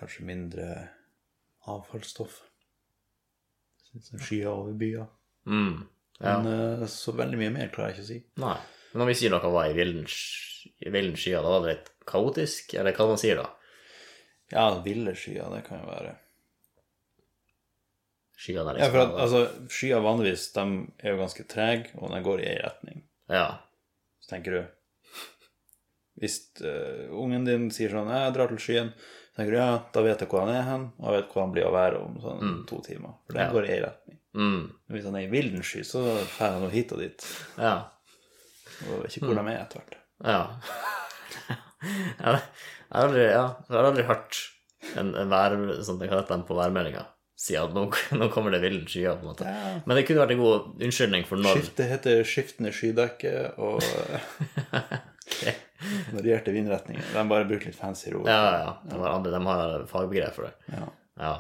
Kanskje 0.00 0.26
mindre 0.26 0.66
avfallsstoff. 1.70 2.40
Skyer 4.18 4.50
over 4.50 4.74
byer. 4.78 5.06
Mm. 5.46 5.86
Ja. 6.18 6.40
Men 6.42 6.80
eh, 6.80 6.86
så 6.90 7.14
veldig 7.14 7.38
mye 7.38 7.54
mer 7.54 7.70
klarer 7.70 7.94
jeg 7.94 8.00
ikke 8.00 8.06
å 8.06 8.10
si. 8.10 8.18
Nei. 8.42 8.58
Men 8.90 9.02
når 9.04 9.10
vi 9.12 9.16
sier 9.20 9.34
noe 9.36 9.52
var 9.54 9.70
i 9.70 9.78
villens 9.78 11.22
skyer, 11.22 11.38
da 11.38 11.54
var 11.54 11.62
det 11.62 11.76
litt 11.76 11.92
kaotisk? 12.10 12.74
Eller 12.74 12.96
hva 12.96 13.06
man 13.12 13.22
sier 13.22 13.38
da? 13.38 13.46
Ja, 14.50 14.66
ville 14.82 15.14
skyer, 15.14 15.46
det 15.54 15.62
kan 15.68 15.84
jo 15.84 15.92
være. 15.92 16.16
Skyene 18.40 18.72
er 18.72 18.78
Ja, 18.80 18.88
for 18.92 19.02
at, 19.04 19.14
altså, 19.20 19.40
skyer 19.68 20.00
vanligvis, 20.04 20.46
de 20.56 20.62
er 21.04 21.12
jo 21.14 21.20
ganske 21.20 21.44
trege, 21.50 21.90
og 22.00 22.12
de 22.14 22.20
går 22.24 22.40
i 22.44 22.52
én 22.54 22.62
retning. 22.64 23.02
ja. 23.28 23.48
Så 24.20 24.34
tenker 24.36 24.52
du 24.54 24.60
Hvis 26.20 26.34
uh, 26.60 27.08
ungen 27.16 27.44
din 27.48 27.70
sier 27.72 27.90
sånn 27.94 28.10
'Jeg 28.12 28.34
drar 28.36 28.48
til 28.50 28.58
skyen', 28.60 28.90
så 29.32 29.36
tenker 29.40 29.54
du 29.54 29.56
ja, 29.56 29.78
da 29.94 30.02
vet 30.04 30.20
jeg 30.20 30.28
hvor 30.28 30.44
han 30.44 30.52
er 30.54 30.66
hen, 30.66 30.82
og 30.98 31.06
jeg 31.08 31.22
vet 31.22 31.32
hvor 31.32 31.42
han 31.46 31.52
blir 31.54 31.64
å 31.68 31.72
være 31.72 32.00
om 32.04 32.18
sånn 32.20 32.66
to 32.68 32.80
timer. 32.84 33.14
For 33.26 33.32
den 33.38 33.46
Ja. 33.46 33.52
går 33.52 33.64
i 33.64 33.72
én 33.78 33.84
retning. 33.86 34.18
Mm. 34.34 34.62
Men 34.86 34.96
Hvis 34.96 35.04
han 35.04 35.16
er 35.16 35.24
i 35.24 35.30
villen 35.32 35.62
sky, 35.64 35.80
så 35.82 36.02
drar 36.36 36.60
han 36.60 36.70
hit 36.70 36.92
og 36.92 36.98
dit. 36.98 37.24
Ja. 37.56 37.88
Og 38.90 39.04
ikke 39.08 39.24
hvor 39.26 39.34
de 39.40 39.48
er 39.54 39.62
etter 39.62 39.80
hvert. 39.80 39.96
Ja. 40.24 40.60
jeg, 42.20 42.26
har 42.26 42.42
aldri, 42.90 43.22
ja, 43.24 43.46
jeg 43.68 43.76
har 43.76 43.88
aldri 43.88 44.04
hørt 44.04 44.36
en, 44.96 45.14
en 45.16 45.30
vær, 45.32 45.56
sånn, 45.82 45.98
hva 46.02 46.20
heter 46.20 46.36
de 46.36 46.44
på 46.48 46.58
værmeldinga 46.58 47.06
si 47.40 47.56
at 47.56 47.72
nå, 47.72 47.86
nå 48.20 48.28
kommer 48.34 48.52
det 48.52 48.60
ville 48.64 48.82
skyer, 48.88 49.16
på 49.16 49.24
en 49.24 49.32
måte. 49.32 49.48
Ja. 49.48 49.78
Men 49.86 49.96
det 49.96 50.04
kunne 50.08 50.24
vært 50.24 50.34
en 50.34 50.42
god 50.42 50.82
unnskyldning 50.88 51.24
for 51.28 51.40
når 51.40 51.60
Skiftet 51.60 51.88
heter 51.94 52.20
skiftende 52.28 52.72
skydekke 52.76 53.32
og 53.56 53.80
varierte 56.16 56.52
vindretninger. 56.52 57.06
De 57.14 57.24
bare 57.30 57.48
bruker 57.48 57.70
litt 57.70 57.78
fancy 57.78 58.12
ord. 58.12 58.28
Ja, 58.28 58.42
ja. 58.60 58.74
De 58.84 58.98
har, 59.00 59.08
andre, 59.14 59.32
de 59.32 59.40
har 59.46 59.88
fagbegrep 59.88 60.36
for 60.36 60.50
det. 60.50 60.74
Ja. 60.74 60.90
Ja. 61.20 61.32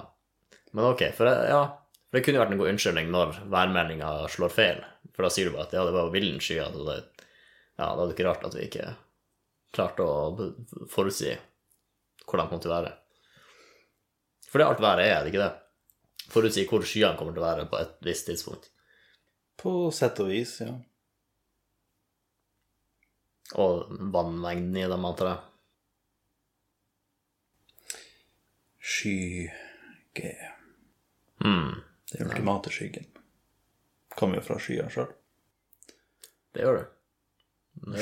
Men 0.72 0.88
ok, 0.92 1.04
for 1.16 1.28
det, 1.28 1.36
ja, 1.50 1.62
for 2.08 2.18
det 2.18 2.24
kunne 2.24 2.40
vært 2.42 2.54
en 2.54 2.62
god 2.62 2.72
unnskyldning 2.72 3.12
når 3.12 3.36
værmeldinga 3.52 4.14
slår 4.32 4.56
feil. 4.56 4.82
For 5.12 5.26
da 5.26 5.32
sier 5.34 5.50
du 5.50 5.56
bare 5.56 5.68
at 5.68 5.76
ja, 5.76 5.84
det 5.84 5.94
var 5.98 6.12
villen 6.14 6.40
skyer. 6.40 6.72
Så 6.72 6.86
det, 6.88 6.98
ja, 7.76 7.90
da 7.90 7.92
er 7.92 8.04
det 8.06 8.16
ikke 8.16 8.28
rart 8.30 8.46
at 8.48 8.56
vi 8.56 8.66
ikke 8.70 8.92
klarte 9.76 10.06
å 10.06 10.50
forutsi 10.90 11.34
hvordan 12.24 12.46
det 12.46 12.52
kom 12.54 12.62
til 12.62 12.72
å 12.72 12.78
være. 12.78 12.94
For 14.48 14.58
det 14.58 14.64
er 14.64 14.72
alt 14.72 14.82
været 14.82 15.04
er, 15.04 15.12
er 15.18 15.26
det 15.26 15.32
ikke 15.34 15.44
det? 15.44 15.52
Forutsi 16.30 16.64
hvor 16.70 16.84
skyene 16.86 17.16
kommer 17.18 17.34
til 17.34 17.42
å 17.42 17.48
være 17.48 17.66
på 17.70 17.78
et 17.80 17.96
visst 18.06 18.28
tidspunkt. 18.30 18.70
På 19.60 19.90
sett 19.94 20.20
og 20.22 20.30
vis, 20.30 20.56
ja. 20.62 20.72
Og 23.60 23.88
vannmengden 24.14 24.76
i 24.78 24.86
dem, 24.88 25.04
antar 25.08 25.32
jeg. 25.32 25.40
Sky-G. 28.80 30.36
Mm, 31.44 31.74
Den 32.12 32.26
ultimate 32.30 32.70
skyggen. 32.70 33.06
Kommer 34.14 34.38
jo 34.40 34.44
fra 34.46 34.58
skyene 34.62 34.90
sjøl. 34.92 35.10
det 36.54 36.64
gjør 36.64 36.78
det. 36.80 36.86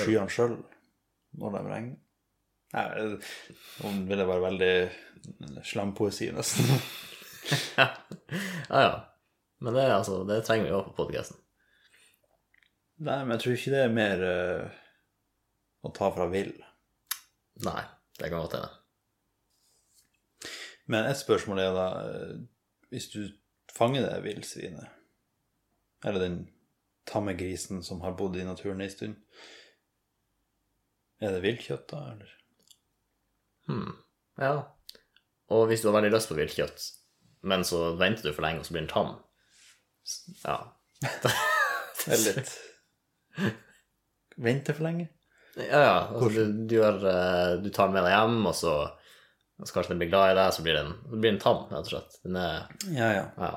skyene 0.02 0.32
sjøl 0.32 0.54
når 1.38 1.56
de 1.56 1.64
regner. 1.68 1.98
Nei, 2.72 2.86
nå 3.80 3.90
vil 4.08 4.20
det 4.20 4.26
være 4.28 4.44
veldig 4.44 5.62
slampoesi, 5.64 6.28
nesten. 6.36 6.80
ja, 7.78 7.88
ja. 8.70 8.94
Men 9.58 9.74
det, 9.74 9.86
altså, 9.90 10.22
det 10.28 10.42
trenger 10.46 10.68
vi 10.68 10.74
òg 10.76 10.90
på 10.90 10.96
podkasten. 11.02 11.38
Nei, 12.98 13.20
men 13.22 13.36
jeg 13.36 13.44
tror 13.44 13.56
ikke 13.56 13.72
det 13.74 13.82
er 13.84 13.94
mer 13.94 14.22
uh, 14.26 14.78
å 15.86 15.92
ta 15.94 16.10
fra 16.14 16.26
vill. 16.30 16.52
Nei, 17.66 17.82
det 18.18 18.30
kan 18.30 18.42
godt 18.42 18.58
hende. 18.58 18.74
Men 20.88 21.06
et 21.06 21.20
spørsmål 21.20 21.58
er 21.60 21.74
da 21.76 21.86
eh, 22.00 22.36
Hvis 22.88 23.10
du 23.12 23.18
fanger 23.76 24.06
det 24.06 24.22
villsvinet, 24.24 24.86
eller 26.06 26.22
den 26.22 26.38
tamme 27.08 27.34
grisen 27.36 27.82
som 27.84 28.00
har 28.00 28.16
bodd 28.16 28.38
i 28.40 28.46
naturen 28.46 28.80
ei 28.80 28.88
stund, 28.88 29.18
er 31.20 31.34
det 31.34 31.42
villkjøtt 31.44 31.84
da, 31.90 32.00
eller? 32.14 32.32
Hmm. 33.68 33.92
Ja. 34.40 34.54
Og 35.52 35.66
hvis 35.68 35.84
du 35.84 35.90
har 35.90 35.98
veldig 35.98 36.14
lyst 36.14 36.30
på 36.30 36.38
viltkjøtt, 36.38 36.86
men 37.42 37.64
så 37.64 37.94
venter 38.00 38.28
du 38.28 38.34
for 38.34 38.44
lenge, 38.46 38.62
og 38.62 38.66
så 38.66 38.74
blir 38.74 38.84
den 38.86 38.92
tam 38.92 39.14
Ja. 40.44 40.58
Det 41.98 42.14
er 42.14 42.24
litt 42.24 42.52
Vente 44.38 44.74
for 44.74 44.86
lenge? 44.86 45.08
Ja, 45.58 45.78
ja. 45.82 45.94
Altså, 46.14 46.28
du, 46.30 46.58
du, 46.70 46.74
gjør, 46.76 47.00
eh, 47.10 47.52
du 47.62 47.68
tar 47.74 47.88
den 47.88 47.96
med 47.96 48.04
deg 48.06 48.12
hjem, 48.14 48.36
og 48.46 48.54
så, 48.54 48.74
og 49.58 49.66
så 49.66 49.74
kanskje 49.74 49.94
den 49.94 50.02
blir 50.04 50.12
glad 50.12 50.30
i 50.32 50.36
deg, 50.38 50.52
så 50.54 50.62
blir 50.62 50.76
den, 50.78 50.92
så 51.02 51.18
blir 51.18 51.32
den 51.32 51.40
tam, 51.42 51.64
rett 51.72 51.88
og 51.88 51.90
slett. 51.90 52.18
Den 52.22 52.38
er 52.38 52.68
Ja, 52.94 53.08
ja. 53.16 53.24
Ja. 53.42 53.50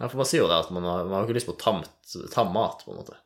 ja 0.00 0.08
for 0.08 0.22
man 0.22 0.30
sier 0.30 0.44
jo 0.44 0.48
det 0.48 0.56
at 0.62 0.72
man 0.72 0.88
har, 0.88 1.04
man 1.04 1.18
har 1.18 1.28
ikke 1.28 1.36
lyst 1.36 1.50
på 1.50 1.58
tamt, 1.60 1.92
tam 2.32 2.54
mat, 2.56 2.80
på 2.86 2.94
en 2.94 3.02
måte. 3.02 3.18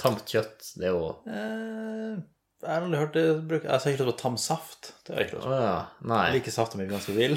Tamt 0.00 0.24
kjøtt, 0.32 0.72
det 0.80 0.88
er 0.88 0.96
jo 0.96 1.10
Eh, 1.28 2.16
jeg 2.64 2.72
har 2.72 2.86
aldri 2.86 3.02
hørt 3.02 3.18
det 3.18 3.26
brukt. 3.44 3.66
Jeg 3.68 3.74
har 3.74 3.92
ikke 3.92 4.06
lyst 4.06 4.14
på 4.14 4.20
tam 4.22 4.40
saft. 4.40 4.94
Det 5.04 5.12
har 5.12 5.20
jeg 5.20 5.28
ikke 5.28 5.36
lyst 5.42 5.50
på. 5.50 5.58
ja. 5.60 5.76
Nei. 6.08 6.22
Jeg 6.30 6.38
liker 6.38 6.54
safta 6.56 6.80
mi 6.80 6.88
ganske 6.88 7.12
vill. 7.16 7.36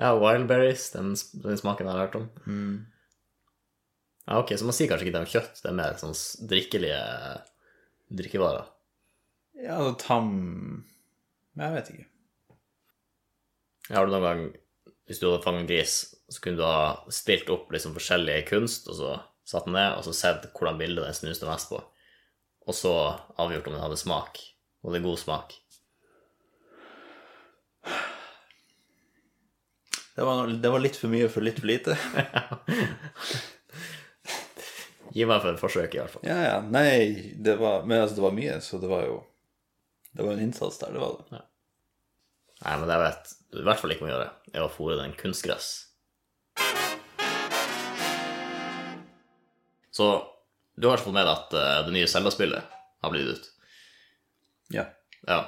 Ja, 0.00 0.12
wildberries, 0.18 0.90
den, 0.94 1.14
den 1.44 1.60
smaken 1.60 1.88
jeg 1.88 1.94
har 1.94 2.04
hørt 2.06 2.18
om. 2.20 2.28
Ja, 4.26 4.38
ok, 4.38 4.54
så 4.58 4.68
man 4.68 4.76
sier 4.76 4.90
kanskje 4.90 5.08
ikke 5.08 5.16
det 5.16 5.24
er 5.24 5.32
kjøtt, 5.32 5.60
det 5.64 5.70
er 5.70 5.78
mer 5.78 5.98
sånn 6.00 6.14
drikkelige 6.50 7.02
drikkevarer. 8.12 8.68
Ja, 9.62 9.78
altså 9.78 9.94
tam 10.00 10.30
Jeg 11.58 11.74
vet 11.74 11.90
ikke. 11.92 12.06
Har 13.92 14.06
du 14.06 14.14
noen 14.14 14.24
gang, 14.24 14.42
hvis 15.10 15.20
du 15.20 15.26
hadde 15.26 15.42
fanget 15.44 15.64
en 15.64 15.70
gris, 15.72 15.96
så 16.30 16.40
kunne 16.40 16.60
du 16.60 16.64
ha 16.64 17.10
stilt 17.12 17.50
opp 17.52 17.72
liksom 17.74 17.96
forskjellige 17.96 18.46
kunst, 18.48 18.86
og 18.88 18.96
så 18.96 19.16
satt 19.44 19.66
den 19.66 19.76
ned, 19.76 19.98
og 19.98 20.06
så 20.06 20.14
sett 20.16 20.46
hvordan 20.54 20.78
bildet 20.80 21.04
den 21.08 21.18
snuste 21.18 21.48
mest 21.48 21.68
på, 21.72 21.80
og 22.62 22.76
så 22.78 22.94
avgjort 23.42 23.68
om 23.68 23.76
den 23.76 23.82
hadde 23.82 23.98
smak, 24.00 24.38
og 24.80 24.94
det 24.94 25.02
er 25.02 25.08
god 25.08 25.20
smak. 25.20 25.56
Det 30.14 30.24
var, 30.24 30.46
det 30.46 30.70
var 30.70 30.82
litt 30.84 30.96
for 31.00 31.08
mye 31.12 31.28
for 31.32 31.44
litt 31.44 31.60
for 31.60 31.70
lite. 31.70 31.96
Gi 35.12 35.24
meg 35.28 35.42
for 35.44 35.52
et 35.52 35.60
forsøk, 35.60 35.94
i 35.94 36.00
hvert 36.00 36.12
fall. 36.12 36.24
Ja, 36.28 36.38
ja. 36.40 36.58
Nei, 36.64 37.32
det 37.36 37.58
var 37.60 37.84
Men 37.84 38.02
altså, 38.02 38.16
det 38.16 38.24
var 38.24 38.36
mye, 38.36 38.58
så 38.64 38.80
det 38.80 38.88
var 38.88 39.04
jo 39.04 39.18
Det 40.12 40.24
var 40.24 40.34
en 40.34 40.44
innsats 40.44 40.78
der, 40.80 40.92
det 40.92 41.00
var 41.00 41.16
det. 41.18 41.40
Nei, 42.62 42.74
men 42.76 42.86
det 42.88 42.96
jeg 42.96 43.04
vet 43.06 43.32
i 43.52 43.64
hvert 43.66 43.80
fall 43.80 43.92
ikke 43.92 44.06
må 44.06 44.08
gjøre, 44.08 44.28
er 44.54 44.64
å 44.64 44.70
fôre 44.72 44.94
den 44.96 45.12
kunstgress. 45.18 45.66
Så 49.92 50.06
du 50.80 50.86
har 50.88 50.96
ikke 50.96 51.10
fått 51.10 51.16
med 51.18 51.26
deg 51.28 51.32
at 51.34 51.56
uh, 51.56 51.80
det 51.84 51.92
nye 51.92 52.08
Zelda-spillet 52.08 52.78
har 53.04 53.12
blitt 53.12 53.28
ut. 53.34 53.50
Ja. 54.72 54.86
Ja. 55.28 55.42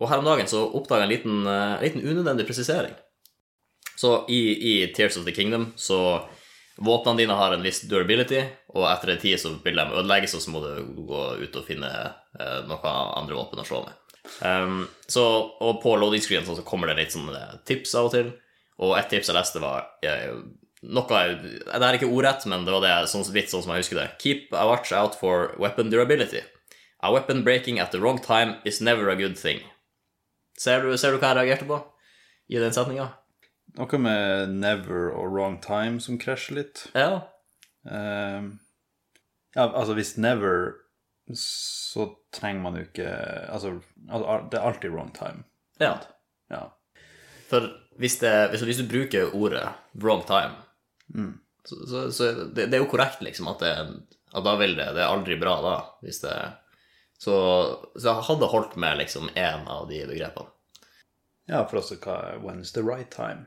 Og 0.00 0.08
her 0.08 0.22
om 0.22 0.28
dagen 0.30 0.48
så 0.48 0.62
oppdaga 0.64 1.04
jeg 1.04 1.10
en 1.10 1.12
liten, 1.12 1.42
uh, 1.44 1.82
liten 1.82 2.06
unødvendig 2.06 2.46
presisering. 2.48 2.96
Så 3.96 4.24
i, 4.28 4.40
i 4.72 4.92
Tears 4.94 5.16
of 5.20 5.26
the 5.26 5.34
Kingdom 5.34 5.72
så 5.76 6.24
Våpnene 6.76 7.20
dine 7.20 7.34
har 7.38 7.52
en 7.54 7.62
viss 7.62 7.84
durability, 7.86 8.40
og 8.74 8.88
etter 8.88 9.12
en 9.12 9.20
tid 9.22 9.38
så 9.38 9.52
vil 9.62 9.76
de 9.78 9.84
ødelegges, 9.94 10.32
og 10.34 10.42
så 10.42 10.50
må 10.50 10.62
du 10.64 11.04
gå 11.06 11.20
ut 11.38 11.58
og 11.60 11.68
finne 11.68 11.90
eh, 11.94 12.64
noen 12.66 12.88
andre 13.14 13.36
våpen 13.38 13.62
å 13.62 13.66
slå 13.68 13.84
med. 13.84 14.00
Um, 14.40 14.80
så, 15.06 15.22
og 15.62 15.78
på 15.84 15.92
loading 16.00 16.22
screen 16.24 16.46
så 16.48 16.56
kommer 16.66 16.90
det 16.90 16.96
litt 16.98 17.14
sånne 17.14 17.60
tips 17.68 17.94
av 17.94 18.08
og 18.08 18.16
til, 18.16 18.32
og 18.82 18.96
et 18.98 19.10
tips 19.12 19.30
jeg 19.30 19.36
leste 19.36 19.62
var 19.62 19.84
jeg, 20.02 20.34
noe 20.84 21.20
Det 21.38 21.78
er 21.78 21.98
ikke 22.00 22.10
ordrett, 22.10 22.42
men 22.50 22.66
det 22.66 22.74
var 22.74 22.82
det 22.82 23.12
sånn 23.12 23.24
litt 23.36 23.52
sånn 23.52 23.62
som 23.62 23.70
jeg 23.72 23.84
husker 23.84 24.00
det. 24.00 24.08
Keep 24.20 24.56
a 24.58 24.66
watch 24.66 24.90
out 24.92 25.14
for 25.14 25.54
weapon 25.62 25.94
durability. 25.94 26.42
A 27.04 27.12
weapon 27.12 27.44
breaking 27.44 27.78
at 27.78 27.92
the 27.92 28.00
wrong 28.00 28.18
time 28.18 28.58
is 28.64 28.80
never 28.80 29.08
a 29.12 29.16
good 29.16 29.38
thing. 29.38 29.62
Ser 30.58 30.82
du, 30.82 30.96
ser 30.98 31.14
du 31.14 31.22
hva 31.22 31.32
jeg 31.32 31.44
reagerte 31.44 31.68
på 31.70 31.78
i 32.50 32.58
den 32.58 32.74
setninga? 32.74 33.12
Noe 33.74 33.98
med 33.98 34.52
never 34.54 35.08
og 35.10 35.32
wrong 35.34 35.56
time 35.62 36.00
som 36.00 36.18
krasjer 36.20 36.60
litt. 36.60 36.84
Ja. 36.94 37.24
Uh, 37.88 38.54
ja, 39.54 39.66
altså 39.66 39.94
hvis 39.98 40.16
never, 40.16 40.74
så 41.38 42.06
trenger 42.34 42.62
man 42.62 42.76
jo 42.78 42.84
ikke 42.86 43.08
Altså, 43.48 43.78
altså, 44.08 44.36
det 44.50 44.58
er 44.58 44.66
alltid 44.68 44.94
wrong 44.94 45.12
time. 45.16 45.44
ja. 45.80 45.96
Ja. 46.52 46.68
For 47.48 47.66
hvis, 47.98 48.18
det, 48.20 48.32
hvis, 48.50 48.62
hvis 48.68 48.78
du 48.82 48.88
bruker 48.88 49.34
ordet 49.36 49.64
'wrong 49.96 50.24
time', 50.26 51.32
så, 51.64 51.76
så, 51.86 52.12
så 52.12 52.24
det, 52.44 52.66
det 52.66 52.76
er 52.76 52.82
jo 52.82 52.90
korrekt, 52.90 53.22
liksom, 53.22 53.48
at, 53.48 53.60
det, 53.60 53.72
at 54.34 54.44
da 54.44 54.54
vil 54.60 54.76
det 54.76 54.90
Det 54.94 55.02
er 55.02 55.12
aldri 55.12 55.36
bra, 55.40 55.54
da. 55.62 55.76
Hvis 56.02 56.20
det 56.20 56.34
Så, 57.18 57.34
så 57.96 58.08
jeg 58.08 58.26
hadde 58.28 58.50
holdt 58.52 58.76
med 58.76 58.98
liksom 58.98 59.28
én 59.34 59.66
av 59.68 59.88
de 59.88 60.02
begrepene. 60.06 60.50
ja, 61.48 61.64
for 61.64 61.80
også 61.80 61.96
hva 62.00 62.36
when's 62.42 62.72
the 62.72 62.82
right 62.82 63.10
time? 63.10 63.46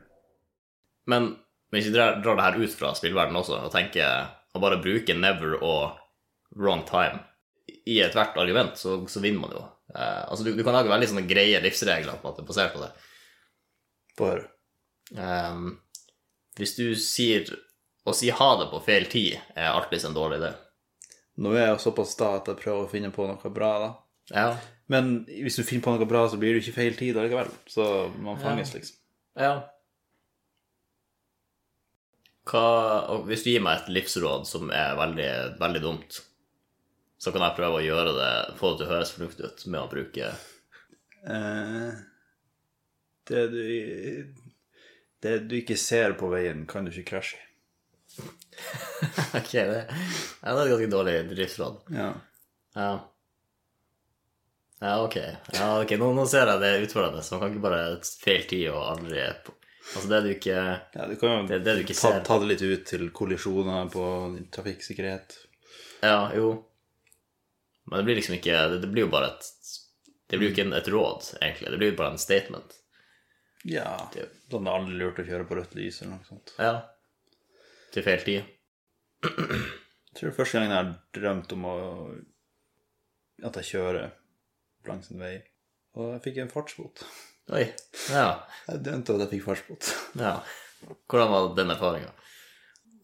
Men 1.08 1.32
hvis 1.72 1.88
vi 1.88 1.94
drar, 1.94 2.20
drar 2.24 2.36
det 2.38 2.46
her 2.46 2.60
ut 2.62 2.74
fra 2.76 2.92
spillverdenen 2.96 3.40
også, 3.40 3.62
og 3.66 3.72
tenker 3.72 4.28
å 4.54 4.62
bare 4.62 4.80
bruke 4.82 5.16
'never' 5.16 5.58
og 5.62 5.98
'wrong 6.56 6.84
time' 6.88 7.24
i 7.88 7.98
ethvert 8.04 8.36
argument, 8.40 8.76
så, 8.76 9.00
så 9.08 9.20
vinner 9.20 9.40
man 9.40 9.52
jo. 9.56 9.64
Eh, 9.94 10.22
altså, 10.28 10.44
du, 10.44 10.52
du 10.56 10.64
kan 10.64 10.76
lage 10.76 10.92
veldig 10.92 11.08
sånne 11.10 11.28
greie 11.28 11.60
livsregler 11.64 12.20
på 12.20 12.30
at 12.30 12.38
det 12.38 12.44
er 12.44 12.48
basert 12.48 12.74
på 12.74 12.82
det. 12.84 12.90
Få 14.18 14.30
høre. 14.32 14.48
Ehm, 15.16 15.68
hvis 16.58 16.74
du 16.76 16.86
sier 17.00 17.48
å 18.08 18.14
si 18.16 18.30
ha 18.32 18.48
det 18.60 18.68
på 18.72 18.82
feil 18.84 19.08
tid, 19.12 19.38
er 19.56 19.70
alltid 19.72 20.08
en 20.08 20.16
dårlig 20.16 20.40
idé. 20.42 20.52
Nå 21.38 21.54
er 21.54 21.68
jeg 21.68 21.74
jo 21.76 21.82
såpass 21.86 22.12
sta 22.16 22.34
at 22.40 22.48
jeg 22.50 22.60
prøver 22.60 22.84
å 22.84 22.90
finne 22.90 23.12
på 23.14 23.28
noe 23.28 23.54
bra, 23.54 23.72
da. 23.84 23.90
Ja. 24.32 24.48
Men 24.92 25.22
hvis 25.28 25.56
du 25.60 25.64
finner 25.64 25.84
på 25.84 25.94
noe 25.94 26.08
bra, 26.08 26.24
så 26.28 26.40
blir 26.40 26.56
det 26.56 26.64
ikke 26.64 26.80
feil 26.80 26.96
tid 26.98 27.20
allikevel. 27.20 27.52
Så 27.70 27.84
man 28.20 28.40
fanges, 28.42 28.74
liksom. 28.74 28.96
ja. 29.38 29.54
Hva, 32.48 32.66
hvis 33.28 33.44
du 33.44 33.50
gir 33.52 33.64
meg 33.64 33.82
et 33.82 33.90
livsråd 33.92 34.46
som 34.48 34.70
er 34.72 34.96
veldig, 34.98 35.30
veldig 35.60 35.82
dumt, 35.84 36.20
så 37.18 37.32
kan 37.34 37.44
jeg 37.44 37.58
prøve 37.58 37.80
å 37.80 37.84
gjøre 37.84 38.14
det, 38.16 38.30
få 38.60 38.72
det 38.72 38.80
til 38.80 38.86
å 38.86 38.92
høres 38.94 39.12
fornuftig 39.16 39.50
ut 39.50 39.66
med 39.68 39.80
å 39.82 39.90
bruke 39.90 40.30
Eh, 41.28 41.90
det, 43.28 43.48
du, 43.48 44.34
det 45.20 45.38
du 45.50 45.56
ikke 45.58 45.76
ser 45.76 46.14
på 46.18 46.30
veien, 46.32 46.64
kan 46.70 46.86
du 46.86 46.92
ikke 46.92 47.10
krasje 47.14 47.40
i. 47.40 47.46
Ok, 49.38 49.52
det, 49.52 49.82
ja, 49.84 50.54
det 50.54 50.54
er 50.54 50.62
et 50.62 50.72
ganske 50.72 50.90
dårlig 50.90 51.16
livsråd. 51.36 51.82
Ja. 51.94 52.08
Ja. 52.74 52.92
Ja, 54.78 54.94
ok. 55.02 55.16
Ja, 55.54 55.68
okay. 55.82 55.98
Nå, 56.00 56.12
nå 56.14 56.24
ser 56.30 56.48
jeg 56.48 56.62
det 56.62 56.70
er 56.70 56.86
utfordrende, 56.86 57.22
så 57.26 57.34
man 57.34 57.44
kan 57.44 57.54
ikke 57.54 57.64
bare 57.66 57.82
feil 58.22 58.46
tid 58.50 58.68
og 58.72 58.80
aldri 58.94 59.24
Altså, 59.94 60.08
det 60.10 60.18
du 60.24 60.30
ikke 60.34 60.56
ja, 60.58 61.04
du 61.08 61.14
kan 61.16 61.30
jo 61.32 61.44
Det 61.48 61.56
er 61.58 61.62
det 61.64 61.74
du 61.78 61.82
ikke 61.86 61.96
ta, 61.96 62.10
ser. 62.12 62.24
ta 62.26 62.38
det 62.42 62.48
litt 62.50 62.64
ut 62.64 62.82
til 62.90 63.06
kollisjoner 63.16 63.88
på 63.92 64.02
trafikksikkerhet. 64.52 65.36
Ja, 66.04 66.28
jo. 66.36 66.50
Men 67.88 68.00
det 68.02 68.04
blir 68.08 68.18
liksom 68.20 68.36
ikke 68.36 68.58
Det, 68.74 68.82
det 68.84 68.90
blir 68.92 69.06
jo 69.06 69.12
bare 69.12 69.30
et 69.32 69.48
Det 70.28 70.36
blir 70.36 70.50
jo 70.50 70.54
ikke 70.54 70.66
en, 70.66 70.76
et 70.76 70.90
råd, 70.92 71.30
egentlig. 71.40 71.72
Det 71.72 71.80
blir 71.80 71.92
jo 71.94 71.98
bare 72.02 72.12
en 72.12 72.20
statement. 72.20 72.76
Ja. 73.64 73.88
Sånn 74.52 74.64
det 74.66 74.70
er 74.70 74.76
aldri 74.76 74.98
lurt 75.00 75.18
å 75.22 75.24
kjøre 75.26 75.46
på 75.48 75.56
rødt 75.56 75.74
lys 75.78 76.02
eller 76.02 76.18
noe 76.18 76.28
sånt. 76.28 76.52
Ja. 76.60 76.74
Til 77.94 78.04
feil 78.04 78.24
tid. 78.26 78.54
Jeg 79.24 80.18
tror 80.20 80.28
det 80.30 80.36
første 80.36 80.58
gangen 80.58 80.74
jeg 80.74 80.82
har 80.82 80.92
drømt 81.16 81.52
om 81.56 81.64
å 81.68 81.76
at 83.48 83.56
jeg 83.60 83.68
kjører 83.72 84.10
langs 84.88 85.10
en 85.12 85.20
vei, 85.22 85.34
og 85.94 86.12
jeg 86.16 86.22
fikk 86.24 86.40
en 86.42 86.50
fartsbot. 86.52 87.04
Oi. 87.54 87.64
Ja. 88.12 88.26
Jeg 88.68 88.82
drømte 88.84 89.14
at 89.16 89.22
jeg 89.24 89.30
fikk 89.36 89.46
fartsbot. 89.46 89.90
ja. 90.24 90.34
Hvordan 91.08 91.30
var 91.32 91.48
den 91.56 91.72
erfaringa? 91.74 92.10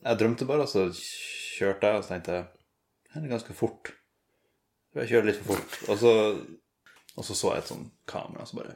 Jeg 0.05 0.21
drømte 0.21 0.47
bare, 0.49 0.67
og 0.67 0.71
så 0.71 0.87
kjørte 0.93 1.89
jeg, 1.91 2.01
og 2.01 2.05
så 2.05 2.13
tenkte 2.15 2.35
jeg 2.39 2.51
det 3.15 3.23
er 3.23 3.31
ganske 3.31 3.55
fort. 3.55 3.93
Jeg 4.99 5.07
kjører 5.11 5.29
litt 5.31 5.37
for 5.41 5.55
fort. 5.55 5.77
Og 5.93 5.99
så, 6.01 6.13
og 7.15 7.27
så 7.29 7.37
så 7.39 7.53
jeg 7.55 7.63
et 7.63 7.71
sånn 7.71 7.85
kamera, 8.11 8.47
så 8.47 8.59
bare 8.59 8.75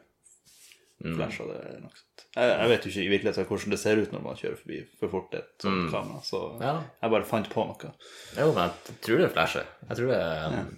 flasha 0.98 1.44
det 1.46 1.56
eller 1.62 1.82
noe 1.84 1.94
sånt. 1.94 2.22
Jeg, 2.38 2.50
jeg 2.54 2.70
vet 2.72 2.86
jo 2.86 2.90
ikke 2.92 3.02
i 3.04 3.10
virkeligheten 3.12 3.46
hvordan 3.50 3.74
det 3.74 3.78
ser 3.82 4.00
ut 4.02 4.14
når 4.14 4.22
man 4.24 4.38
kjører 4.38 4.56
forbi 4.58 4.78
for 4.98 5.12
fort 5.12 5.34
et 5.38 5.50
sånt 5.62 5.90
kamera, 5.92 6.22
så 6.26 6.40
Ja. 6.62 6.72
jeg 7.02 7.12
bare 7.14 7.28
fant 7.28 7.50
på 7.52 7.66
noe. 7.68 7.90
Jo, 8.38 8.48
men 8.56 8.62
jeg 8.64 8.96
tror 9.06 9.22
det 9.22 9.28
flasher. 9.34 9.68
Jeg 9.88 9.98
tror 10.00 10.10
det 10.14 10.18
er 10.22 10.46
en 10.48 10.72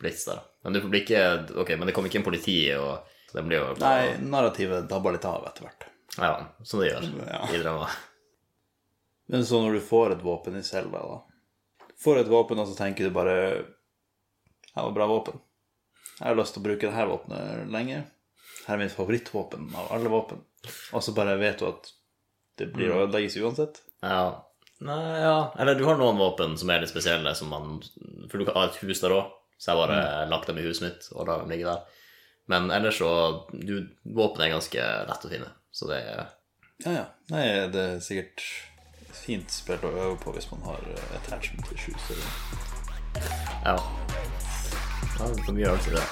blitz 0.00 0.24
der. 0.28 0.40
Men 0.64 0.76
ikke 0.98 1.20
okay, 1.56 1.76
men 1.76 1.86
det 1.88 1.94
kommer 1.96 2.10
ikke 2.10 2.20
inn 2.20 2.26
politi, 2.26 2.56
og 2.76 3.06
det 3.32 3.44
blir 3.46 3.60
jo 3.62 3.76
Nei, 3.82 4.16
narrativet 4.22 4.88
dabber 4.90 5.14
litt 5.16 5.24
av 5.28 5.46
etter 5.48 5.66
hvert. 5.66 5.86
Ja, 6.16 6.32
som 6.64 6.80
det 6.80 6.90
gjør 6.92 7.08
Ja. 7.28 7.40
i 7.52 7.60
drama. 7.62 7.88
Men 9.28 9.44
så 9.46 9.60
når 9.62 9.76
du 9.78 9.80
får 9.84 10.14
et 10.16 10.22
våpen 10.24 10.56
i 10.56 10.62
Selda, 10.62 10.98
da 11.02 11.22
Får 11.96 12.18
et 12.20 12.28
våpen, 12.28 12.58
og 12.60 12.68
så 12.68 12.76
tenker 12.76 13.06
du 13.08 13.10
bare 13.14 13.36
Her 14.74 14.82
var 14.84 14.92
bra 14.92 15.06
våpen. 15.08 15.38
Jeg 16.18 16.28
har 16.28 16.36
lyst 16.36 16.54
til 16.56 16.62
å 16.62 16.66
bruke 16.66 16.88
dette 16.88 17.06
våpenet 17.08 17.70
lenge. 17.72 18.02
Her 18.66 18.74
er 18.76 18.82
mitt 18.82 18.92
favorittvåpen 18.96 19.70
av 19.76 19.90
alle 19.96 20.10
våpen. 20.12 20.42
Og 20.92 21.02
så 21.04 21.14
bare 21.16 21.36
vet 21.40 21.60
du 21.60 21.66
at 21.68 21.90
det 22.60 22.70
blir 22.72 22.92
å 22.92 23.02
ødelegges 23.06 23.36
uansett. 23.40 23.80
Ja. 24.04 24.42
Nei, 24.84 25.20
ja. 25.22 25.50
Eller 25.60 25.76
du 25.78 25.84
har 25.88 25.96
noen 25.96 26.18
våpen 26.20 26.56
som 26.60 26.68
er 26.72 26.82
litt 26.82 26.92
spesielle, 26.92 27.32
som 27.36 27.48
man 27.48 27.78
For 28.28 28.36
du 28.38 28.44
kan 28.44 28.56
ha 28.58 28.66
et 28.68 28.76
hus 28.82 29.00
der 29.00 29.14
òg, 29.16 29.30
så 29.58 29.72
jeg 29.72 29.80
bare 29.80 30.28
lagt 30.30 30.48
dem 30.50 30.60
i 30.60 30.66
huset 30.66 30.84
mitt 30.86 31.08
og 31.14 31.28
lar 31.28 31.42
dem 31.42 31.52
ligge 31.52 31.68
der. 31.68 31.80
Men 32.46 32.70
ellers 32.70 32.98
så 33.00 33.10
du, 33.50 33.88
Våpen 34.02 34.44
er 34.44 34.54
ganske 34.54 34.82
lett 35.08 35.26
å 35.26 35.32
finne, 35.32 35.50
så 35.74 35.90
det 35.90 35.98
er 36.04 36.26
Ja, 36.84 36.92
ja. 36.92 37.04
Nei, 37.32 37.44
det 37.72 37.82
er 37.82 38.00
sikkert 38.04 38.44
fint 39.16 39.50
spill 39.50 39.82
å 39.88 39.90
øve 39.94 40.16
på 40.22 40.34
hvis 40.36 40.50
man 40.52 40.62
har 40.68 40.80
eh, 40.92 41.16
attachment 41.18 41.72
issues. 41.74 42.10
Eller. 42.12 42.30
Ja. 43.64 43.76
ja 45.18 45.24
det 45.24 45.32
er 45.32 45.46
så 45.48 45.56
mye 45.56 45.70
øvelse 45.72 45.90
i 45.90 45.94
det. 45.96 46.04